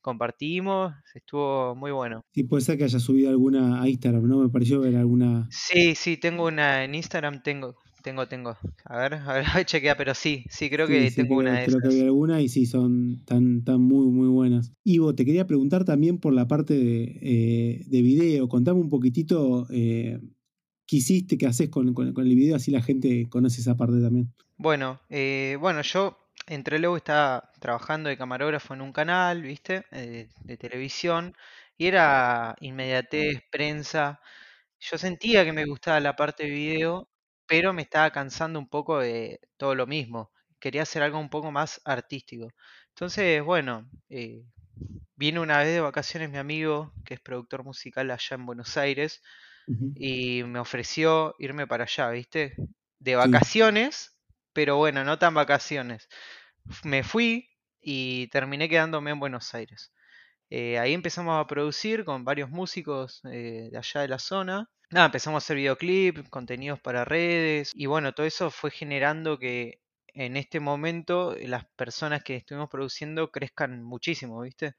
compartimos, 0.00 0.94
estuvo 1.14 1.74
muy 1.76 1.90
bueno. 1.92 2.24
Sí, 2.32 2.44
puede 2.44 2.62
ser 2.62 2.78
que 2.78 2.84
haya 2.84 3.00
subido 3.00 3.28
alguna 3.30 3.82
a 3.82 3.88
Instagram, 3.88 4.26
¿no? 4.26 4.38
Me 4.38 4.48
pareció 4.48 4.80
ver 4.80 4.96
alguna. 4.96 5.50
Sí, 5.50 5.94
sí, 5.94 6.16
tengo 6.18 6.46
una 6.46 6.84
en 6.84 6.94
Instagram, 6.94 7.42
tengo, 7.42 7.76
tengo, 8.08 8.26
tengo. 8.28 8.56
A 8.84 8.96
ver, 8.98 9.14
a 9.14 9.32
ver, 9.34 9.44
voy 9.52 9.60
a 9.62 9.64
chequear, 9.64 9.96
pero 9.96 10.14
sí, 10.14 10.44
sí, 10.50 10.70
creo 10.70 10.88
que 10.88 11.10
sí, 11.10 11.12
tengo 11.12 11.36
una 11.36 11.52
creo, 11.52 11.60
de 11.60 11.64
creo 11.64 11.80
que 11.80 11.88
había 11.88 12.04
esas. 12.04 12.04
alguna 12.04 12.40
y 12.42 12.48
sí, 12.48 12.66
son 12.66 13.24
tan, 13.24 13.64
tan 13.64 13.80
muy, 13.82 14.06
muy 14.10 14.28
buenas. 14.28 14.72
Ivo, 14.84 15.14
te 15.14 15.24
quería 15.24 15.46
preguntar 15.46 15.84
también 15.84 16.18
por 16.18 16.32
la 16.32 16.48
parte 16.48 16.74
de, 16.74 17.18
eh, 17.22 17.84
de 17.86 18.02
video. 18.02 18.48
Contame 18.48 18.80
un 18.80 18.88
poquitito 18.88 19.66
eh, 19.70 20.20
qué 20.86 20.96
hiciste, 20.96 21.38
qué 21.38 21.46
haces 21.46 21.70
con, 21.70 21.94
con- 21.94 22.12
con 22.14 22.26
el 22.26 22.34
video, 22.36 22.56
así 22.56 22.70
la 22.70 22.82
gente 22.82 23.28
conoce 23.30 23.60
esa 23.60 23.76
parte 23.76 24.00
también. 24.00 24.32
Bueno, 24.56 25.00
eh, 25.08 25.56
bueno, 25.60 25.82
yo 25.82 26.18
entre 26.46 26.78
luego 26.78 26.96
estaba 26.96 27.52
trabajando 27.60 28.08
de 28.08 28.16
camarógrafo 28.18 28.74
en 28.74 28.80
un 28.82 28.92
canal, 28.92 29.42
¿viste? 29.42 29.84
Eh, 29.92 30.28
de 30.40 30.56
televisión, 30.56 31.36
y 31.76 31.86
era 31.86 32.56
inmediatez, 32.60 33.42
prensa. 33.50 34.20
Yo 34.80 34.98
sentía 34.98 35.44
que 35.44 35.52
me 35.52 35.66
gustaba 35.66 36.00
la 36.00 36.16
parte 36.16 36.44
de 36.44 36.50
video, 36.50 37.08
pero 37.48 37.74
me 37.74 37.82
estaba 37.82 38.12
cansando 38.12 38.60
un 38.60 38.68
poco 38.70 39.00
de 39.00 39.40
todo 39.58 39.74
lo 39.76 39.88
mismo. 39.88 40.32
Quería 40.60 40.84
hacer 40.84 41.02
algo 41.04 41.20
un 41.20 41.30
poco 41.30 41.52
más 41.52 41.82
artístico. 41.86 42.48
Entonces, 42.90 43.42
bueno, 43.44 43.90
eh, 44.10 44.44
vino 45.16 45.42
una 45.42 45.58
vez 45.58 45.68
de 45.68 45.80
vacaciones 45.80 46.30
mi 46.30 46.38
amigo, 46.38 46.92
que 47.04 47.14
es 47.14 47.20
productor 47.20 47.64
musical 47.64 48.10
allá 48.10 48.36
en 48.36 48.46
Buenos 48.46 48.76
Aires, 48.76 49.22
y 49.94 50.44
me 50.44 50.58
ofreció 50.60 51.34
irme 51.38 51.66
para 51.66 51.84
allá, 51.84 52.10
¿viste? 52.10 52.54
De 52.98 53.16
Sí. 53.20 53.38
vacaciones, 53.42 54.20
pero 54.52 54.76
bueno, 54.76 55.04
no 55.04 55.18
tan 55.18 55.34
vacaciones. 55.34 56.08
Me 56.84 57.02
fui 57.04 57.50
y 57.80 58.28
terminé 58.28 58.68
quedándome 58.68 59.10
en 59.12 59.20
Buenos 59.20 59.54
Aires. 59.54 59.92
Eh, 60.50 60.78
ahí 60.78 60.94
empezamos 60.94 61.40
a 61.40 61.46
producir 61.48 62.04
con 62.04 62.24
varios 62.24 62.50
músicos 62.50 63.22
eh, 63.32 63.68
de 63.72 63.78
allá 63.78 64.02
de 64.02 64.08
la 64.08 64.18
zona. 64.20 64.70
Nada, 64.90 65.06
empezamos 65.06 65.42
a 65.42 65.44
hacer 65.44 65.56
videoclip, 65.56 66.28
contenidos 66.30 66.80
para 66.80 67.04
redes 67.04 67.72
y 67.74 67.86
bueno, 67.86 68.14
todo 68.14 68.24
eso 68.26 68.50
fue 68.50 68.70
generando 68.70 69.38
que 69.38 69.82
en 70.08 70.36
este 70.36 70.60
momento 70.60 71.34
eh, 71.36 71.46
las 71.46 71.66
personas 71.76 72.22
que 72.24 72.36
estuvimos 72.36 72.70
produciendo 72.70 73.30
crezcan 73.30 73.82
muchísimo, 73.82 74.40
¿viste? 74.40 74.74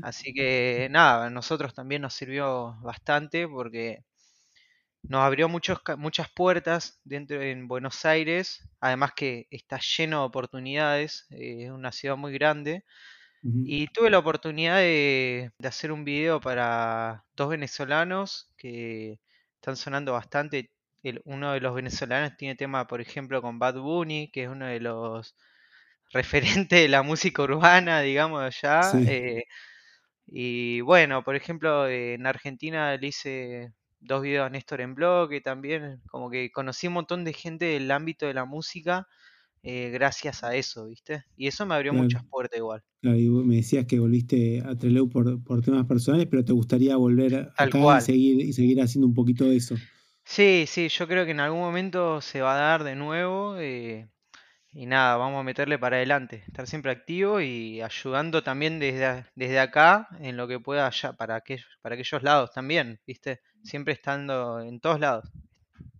Así 0.00 0.34
que 0.34 0.88
nada, 0.90 1.26
a 1.26 1.30
nosotros 1.30 1.74
también 1.74 2.02
nos 2.02 2.14
sirvió 2.14 2.76
bastante 2.82 3.48
porque 3.48 4.04
nos 5.02 5.20
abrió 5.22 5.48
muchos, 5.48 5.78
muchas 5.98 6.30
puertas 6.32 7.00
dentro 7.04 7.40
en 7.42 7.68
Buenos 7.68 8.04
Aires, 8.04 8.68
además 8.80 9.12
que 9.14 9.46
está 9.50 9.78
lleno 9.78 10.20
de 10.20 10.26
oportunidades, 10.26 11.26
eh, 11.30 11.64
es 11.66 11.70
una 11.70 11.92
ciudad 11.92 12.16
muy 12.16 12.32
grande 12.32 12.84
y 13.62 13.88
tuve 13.88 14.10
la 14.10 14.18
oportunidad 14.20 14.78
de, 14.78 15.52
de 15.58 15.68
hacer 15.68 15.92
un 15.92 16.04
video 16.04 16.40
para 16.40 17.26
dos 17.36 17.50
venezolanos 17.50 18.52
que 18.58 19.20
están 19.66 19.76
sonando 19.76 20.12
bastante. 20.12 20.70
El- 21.02 21.22
uno 21.24 21.52
de 21.52 21.60
los 21.60 21.74
venezolanos 21.74 22.36
tiene 22.36 22.54
tema, 22.56 22.86
por 22.86 23.00
ejemplo, 23.00 23.42
con 23.42 23.58
Bad 23.58 23.76
Bunny, 23.80 24.30
que 24.32 24.44
es 24.44 24.48
uno 24.50 24.66
de 24.66 24.80
los 24.80 25.36
referentes 26.68 26.80
de 26.82 26.88
la 26.88 27.02
música 27.02 27.42
urbana, 27.42 28.00
digamos, 28.02 28.42
allá. 28.42 29.00
Sí. 29.00 29.06
eh, 29.06 29.44
y 30.26 30.80
bueno, 30.82 31.22
por 31.24 31.36
ejemplo, 31.36 31.88
en 31.88 32.26
Argentina 32.26 32.96
le 32.96 33.06
hice 33.08 33.72
dos 34.00 34.22
videos 34.22 34.46
a 34.46 34.50
Néstor 34.50 34.80
en 34.80 34.94
blog, 34.94 35.30
que 35.30 35.40
también 35.40 36.02
como 36.10 36.30
que 36.30 36.50
conocí 36.52 36.86
un 36.88 36.94
montón 36.94 37.24
de 37.24 37.32
gente 37.32 37.66
del 37.66 37.90
ámbito 37.90 38.26
de 38.26 38.34
la 38.34 38.44
música 38.44 39.06
eh, 39.68 39.90
gracias 39.90 40.44
a 40.44 40.54
eso, 40.54 40.86
¿viste? 40.86 41.24
Y 41.36 41.48
eso 41.48 41.66
me 41.66 41.74
abrió 41.74 41.92
muchas 41.92 42.24
puertas 42.24 42.56
igual. 42.56 42.84
Claro, 43.00 43.18
y 43.18 43.28
me 43.28 43.56
decías 43.56 43.84
que 43.86 43.98
volviste 43.98 44.62
a 44.64 44.76
Treleu 44.76 45.08
por, 45.08 45.42
por 45.42 45.60
temas 45.60 45.86
personales, 45.86 46.28
pero 46.30 46.44
te 46.44 46.52
gustaría 46.52 46.96
volver 46.96 47.50
acá 47.56 47.98
y 47.98 48.00
seguir, 48.00 48.40
y 48.42 48.52
seguir 48.52 48.80
haciendo 48.80 49.08
un 49.08 49.14
poquito 49.14 49.44
de 49.44 49.56
eso. 49.56 49.74
Sí, 50.24 50.66
sí, 50.68 50.88
yo 50.88 51.08
creo 51.08 51.24
que 51.24 51.32
en 51.32 51.40
algún 51.40 51.58
momento 51.58 52.20
se 52.20 52.42
va 52.42 52.54
a 52.54 52.60
dar 52.60 52.84
de 52.84 52.94
nuevo. 52.94 53.56
Eh, 53.58 54.08
y 54.70 54.86
nada, 54.86 55.16
vamos 55.16 55.40
a 55.40 55.42
meterle 55.42 55.80
para 55.80 55.96
adelante, 55.96 56.44
estar 56.46 56.68
siempre 56.68 56.92
activo 56.92 57.40
y 57.40 57.80
ayudando 57.80 58.44
también 58.44 58.78
desde, 58.78 59.24
desde 59.34 59.58
acá 59.58 60.06
en 60.20 60.36
lo 60.36 60.46
que 60.46 60.60
pueda 60.60 60.86
allá 60.86 61.14
para 61.14 61.34
aquellos, 61.34 61.66
para 61.82 61.96
aquellos 61.96 62.22
lados 62.22 62.52
también, 62.52 63.00
¿viste? 63.04 63.40
Siempre 63.64 63.94
estando 63.94 64.60
en 64.60 64.78
todos 64.78 65.00
lados. 65.00 65.28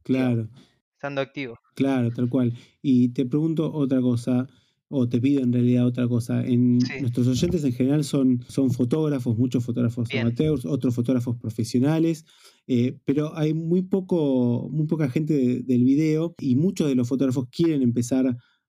Claro. 0.04 0.48
estando 0.92 1.20
activo. 1.20 1.58
Claro, 1.76 2.10
tal 2.10 2.28
cual. 2.30 2.54
Y 2.80 3.10
te 3.10 3.26
pregunto 3.26 3.70
otra 3.70 4.00
cosa, 4.00 4.48
o 4.88 5.08
te 5.08 5.20
pido 5.20 5.42
en 5.42 5.52
realidad 5.52 5.86
otra 5.86 6.08
cosa. 6.08 6.44
En 6.44 6.78
nuestros 7.00 7.26
oyentes 7.26 7.62
en 7.64 7.72
general 7.72 8.02
son, 8.02 8.42
son 8.48 8.70
fotógrafos, 8.70 9.36
muchos 9.36 9.62
fotógrafos 9.62 10.08
amateurs, 10.14 10.64
otros 10.64 10.94
fotógrafos 10.94 11.36
profesionales, 11.36 12.24
eh, 12.66 12.98
pero 13.04 13.36
hay 13.36 13.52
muy 13.52 13.82
poco, 13.82 14.70
muy 14.72 14.86
poca 14.86 15.10
gente 15.10 15.62
del 15.62 15.84
video 15.84 16.34
y 16.40 16.56
muchos 16.56 16.88
de 16.88 16.94
los 16.94 17.06
fotógrafos 17.06 17.46
quieren 17.50 17.82
empezar 17.82 18.26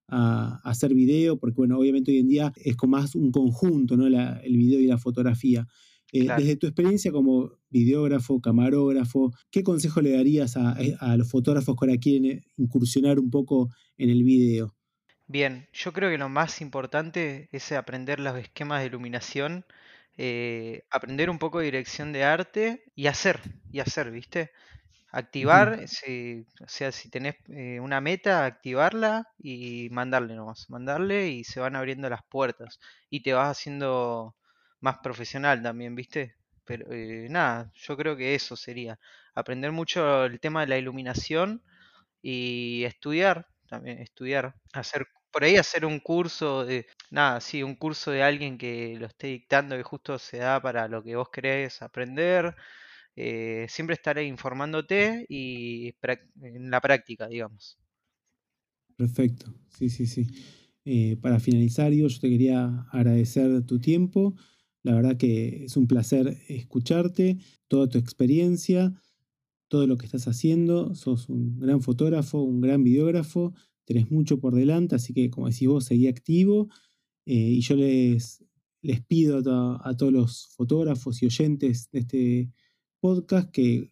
a, 0.10 0.62
hacer 0.64 0.94
video, 0.94 1.38
porque 1.38 1.58
bueno, 1.58 1.78
obviamente 1.78 2.12
hoy 2.12 2.20
en 2.20 2.30
día 2.30 2.54
es 2.64 2.78
como 2.78 2.98
más 2.98 3.14
un 3.14 3.30
conjunto, 3.30 3.98
¿no? 3.98 4.08
el 4.08 4.58
video 4.58 4.80
y 4.80 4.88
la 4.88 4.98
fotografía. 4.98 5.68
Eh, 6.14 6.28
desde 6.38 6.56
tu 6.56 6.68
experiencia 6.68 7.12
como 7.12 7.52
videógrafo, 7.70 8.40
camarógrafo, 8.40 9.34
¿qué 9.52 9.64
consejo 9.64 10.02
le 10.02 10.12
darías 10.12 10.56
a, 10.56 11.18
los 11.18 11.30
fotógrafos 11.30 11.76
que 11.76 11.86
ahora 11.86 12.00
quieren 12.00 12.46
incursionar 12.56 13.20
un 13.20 13.30
poco 13.30 13.70
en 13.98 14.10
el 14.10 14.24
video? 14.24 14.74
Bien, 15.28 15.68
yo 15.74 15.92
creo 15.92 16.10
que 16.10 16.18
lo 16.18 16.30
más 16.30 16.62
importante 16.62 17.50
es 17.52 17.72
aprender 17.74 18.22
los 18.22 18.38
esquemas 18.38 18.80
de 18.80 18.88
iluminación, 18.88 19.66
eh, 20.18 20.84
aprender 20.90 21.30
un 21.30 21.40
poco 21.40 21.60
de 21.60 21.66
dirección 21.66 22.14
de 22.14 22.24
arte 22.24 22.84
y 22.96 23.08
hacer, 23.08 23.42
y 23.70 23.80
hacer, 23.80 24.10
¿viste? 24.10 24.52
Activar, 25.12 25.88
si, 25.88 26.46
o 26.62 26.70
sea, 26.70 26.94
si 26.94 27.10
tenés 27.10 27.36
eh, 27.50 27.80
una 27.82 28.00
meta, 28.00 28.46
activarla 28.46 29.28
y 29.38 29.90
mandarle 29.92 30.36
nomás, 30.36 30.70
mandarle 30.70 31.30
y 31.30 31.44
se 31.44 31.60
van 31.60 31.76
abriendo 31.76 32.10
las 32.10 32.24
puertas 32.24 32.80
y 33.10 33.22
te 33.22 33.34
vas 33.34 33.58
haciendo 33.58 34.36
más 34.81 34.98
profesional 35.00 35.62
también, 35.63 35.96
¿viste? 35.96 36.36
Pero 36.65 36.91
eh, 36.91 37.27
nada, 37.29 37.72
yo 37.75 37.98
creo 37.98 38.17
que 38.17 38.36
eso 38.36 38.55
sería, 38.55 39.00
aprender 39.36 39.72
mucho 39.72 40.25
el 40.25 40.39
tema 40.39 40.62
de 40.62 40.67
la 40.67 40.77
iluminación 40.77 41.63
y 42.22 42.84
estudiar, 42.86 43.48
también 43.69 44.00
estudiar, 44.00 44.55
hacer 44.74 45.07
por 45.31 45.43
ahí 45.43 45.57
hacer 45.57 45.86
un 45.86 46.00
curso 46.00 46.65
de, 46.65 46.88
nada, 47.12 47.41
sí, 47.41 47.63
un 47.63 47.75
curso 47.75 48.12
de 48.12 48.24
alguien 48.24 48.57
que 48.57 48.98
lo 49.00 49.07
esté 49.07 49.27
dictando 49.27 49.77
que 49.77 49.84
justo 49.84 50.19
se 50.19 50.38
da 50.38 50.62
para 50.62 50.88
lo 50.88 51.03
que 51.03 51.15
vos 51.15 51.29
querés 51.29 51.81
aprender 51.81 52.55
eh, 53.19 53.65
siempre 53.67 53.96
estaré 53.96 54.25
informándote 54.25 55.25
y 55.27 55.91
en 56.41 56.69
la 56.69 56.79
práctica, 56.79 57.27
digamos. 57.27 57.79
Perfecto, 58.96 59.51
sí, 59.69 59.89
sí, 59.89 60.05
sí. 60.05 60.27
Eh, 60.86 61.17
para 61.19 61.39
finalizar, 61.39 61.91
yo 61.91 62.07
te 62.07 62.29
quería 62.29 62.86
agradecer 62.91 63.65
tu 63.65 63.79
tiempo. 63.79 64.36
La 64.88 64.96
verdad 64.96 65.17
que 65.17 65.65
es 65.65 65.75
un 65.75 65.86
placer 65.86 66.38
escucharte, 66.48 67.39
toda 67.67 67.89
tu 67.89 67.98
experiencia, 67.98 68.98
todo 69.67 69.86
lo 69.86 69.98
que 69.98 70.06
estás 70.06 70.29
haciendo. 70.29 70.96
Sos 70.96 71.27
un 71.27 71.60
gran 71.60 71.82
fotógrafo, 71.82 72.41
un 72.41 72.62
gran 72.62 72.86
videógrafo, 72.86 73.53
tenés 73.84 74.10
mucho 74.10 74.39
por 74.39 74.56
delante, 74.56 74.96
así 74.96 75.13
que 75.13 75.29
como 75.29 75.50
decís 75.50 75.67
vos, 75.67 75.84
seguí 75.84 76.08
activo. 76.08 76.70
Eh, 77.25 77.34
y 77.34 77.60
yo 77.60 77.75
les, 77.75 78.46
les 78.82 79.03
pido 79.03 79.41
a, 79.46 79.89
a, 79.89 79.98
todos 79.98 80.13
los 80.13 80.48
fotógrafos 80.56 81.22
y 81.22 81.25
oyentes 81.25 81.89
de 81.91 82.00
este 82.00 82.51
podcast 83.01 83.51
que, 83.51 83.91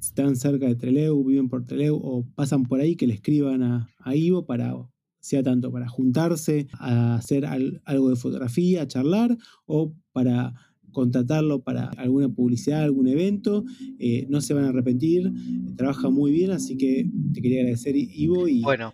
están 0.00 0.36
cerca 0.36 0.66
de 0.66 0.76
Treleu, 0.76 1.22
viven 1.24 1.50
por 1.50 1.66
Treleu 1.66 2.00
o 2.02 2.26
pasan 2.34 2.62
por 2.62 2.80
ahí, 2.80 2.96
que 2.96 3.06
le 3.06 3.12
escriban 3.12 3.62
a, 3.62 3.86
Ivo 4.14 4.46
para, 4.46 4.74
sea 5.22 5.42
tanto 5.42 5.70
para 5.70 5.88
juntarse 5.88 6.66
a 6.72 7.14
hacer 7.14 7.46
algo 7.46 8.10
de 8.10 8.16
fotografía, 8.16 8.82
a 8.82 8.88
charlar 8.88 9.38
o 9.66 9.94
para 10.12 10.52
contratarlo 10.90 11.62
para 11.62 11.88
alguna 11.96 12.28
publicidad, 12.28 12.82
algún 12.82 13.08
evento, 13.08 13.64
eh, 13.98 14.26
no 14.28 14.40
se 14.40 14.52
van 14.52 14.64
a 14.64 14.68
arrepentir, 14.68 15.32
trabaja 15.76 16.10
muy 16.10 16.32
bien, 16.32 16.50
así 16.50 16.76
que 16.76 17.06
te 17.32 17.40
quería 17.40 17.60
agradecer 17.60 17.96
Ivo 17.96 18.46
y... 18.46 18.60
Bueno. 18.60 18.92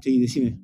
Sí, 0.00 0.18
decime. 0.18 0.58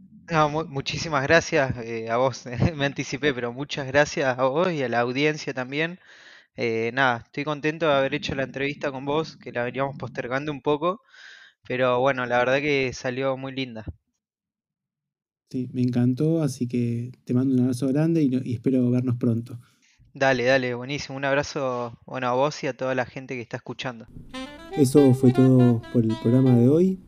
muchísimas 0.68 1.22
gracias 1.24 1.76
eh, 1.84 2.08
a 2.08 2.16
vos, 2.16 2.44
me 2.76 2.86
anticipé, 2.86 3.34
pero 3.34 3.52
muchas 3.52 3.86
gracias 3.86 4.38
a 4.38 4.44
vos 4.44 4.72
y 4.72 4.82
a 4.82 4.88
la 4.88 5.00
audiencia 5.00 5.52
también. 5.52 5.98
Eh, 6.56 6.90
nada, 6.94 7.24
estoy 7.26 7.44
contento 7.44 7.86
de 7.86 7.92
haber 7.92 8.14
hecho 8.14 8.34
la 8.34 8.44
entrevista 8.44 8.90
con 8.90 9.04
vos, 9.04 9.36
que 9.36 9.52
la 9.52 9.62
veníamos 9.62 9.96
postergando 9.98 10.52
un 10.52 10.62
poco, 10.62 11.02
pero 11.68 12.00
bueno, 12.00 12.24
la 12.24 12.38
verdad 12.38 12.60
que 12.60 12.92
salió 12.94 13.36
muy 13.36 13.52
linda. 13.52 13.84
Sí, 15.48 15.68
me 15.72 15.82
encantó, 15.82 16.42
así 16.42 16.66
que 16.66 17.12
te 17.24 17.32
mando 17.32 17.54
un 17.54 17.60
abrazo 17.60 17.86
grande 17.88 18.22
y, 18.22 18.52
espero 18.52 18.90
vernos 18.90 19.16
pronto. 19.16 19.60
Dale, 20.12 20.44
dale, 20.44 20.74
buenísimo. 20.74 21.16
Un 21.16 21.24
abrazo 21.24 22.00
bueno, 22.04 22.26
a 22.26 22.32
vos 22.32 22.64
y 22.64 22.66
a 22.66 22.76
toda 22.76 22.94
la 22.96 23.06
gente 23.06 23.34
que 23.34 23.42
está 23.42 23.56
escuchando. 23.58 24.06
Eso 24.72 25.14
fue 25.14 25.32
todo 25.32 25.82
por 25.92 26.04
el 26.04 26.14
programa 26.22 26.56
de 26.56 26.68
hoy. 26.68 26.98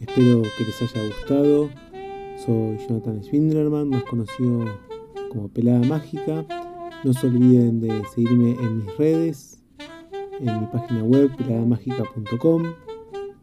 Espero 0.00 0.42
que 0.42 0.64
les 0.64 0.82
haya 0.82 1.06
gustado. 1.06 1.70
Soy 2.44 2.78
Jonathan 2.86 3.24
Swindlerman, 3.24 3.88
más 3.88 4.04
conocido 4.04 4.64
como 5.30 5.48
Pelada 5.48 5.80
Mágica. 5.80 6.46
No 7.02 7.12
se 7.12 7.26
olviden 7.26 7.80
de 7.80 8.04
seguirme 8.14 8.52
en 8.52 8.84
mis 8.84 8.96
redes, 8.96 9.64
en 10.38 10.60
mi 10.60 10.66
página 10.66 11.02
web 11.02 11.34
peladamagica.com. 11.36 12.62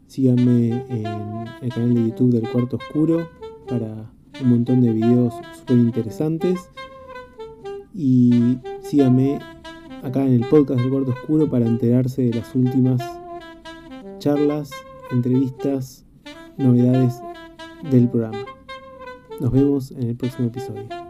Síganme 0.07 0.85
en 0.89 1.05
el 1.61 1.69
canal 1.69 1.93
de 1.95 2.09
YouTube 2.09 2.31
del 2.31 2.49
Cuarto 2.49 2.77
Oscuro 2.77 3.44
para 3.67 4.11
un 4.41 4.49
montón 4.49 4.81
de 4.81 4.91
videos 4.91 5.33
súper 5.57 5.77
interesantes. 5.77 6.69
Y 7.93 8.57
síganme 8.81 9.39
acá 10.03 10.23
en 10.25 10.33
el 10.33 10.47
podcast 10.47 10.81
del 10.81 10.89
Cuarto 10.89 11.11
Oscuro 11.11 11.49
para 11.49 11.65
enterarse 11.65 12.23
de 12.23 12.33
las 12.33 12.53
últimas 12.55 13.01
charlas, 14.19 14.69
entrevistas, 15.11 16.05
novedades 16.57 17.21
del 17.89 18.09
programa. 18.09 18.45
Nos 19.39 19.51
vemos 19.51 19.91
en 19.91 20.09
el 20.09 20.15
próximo 20.15 20.47
episodio. 20.47 21.04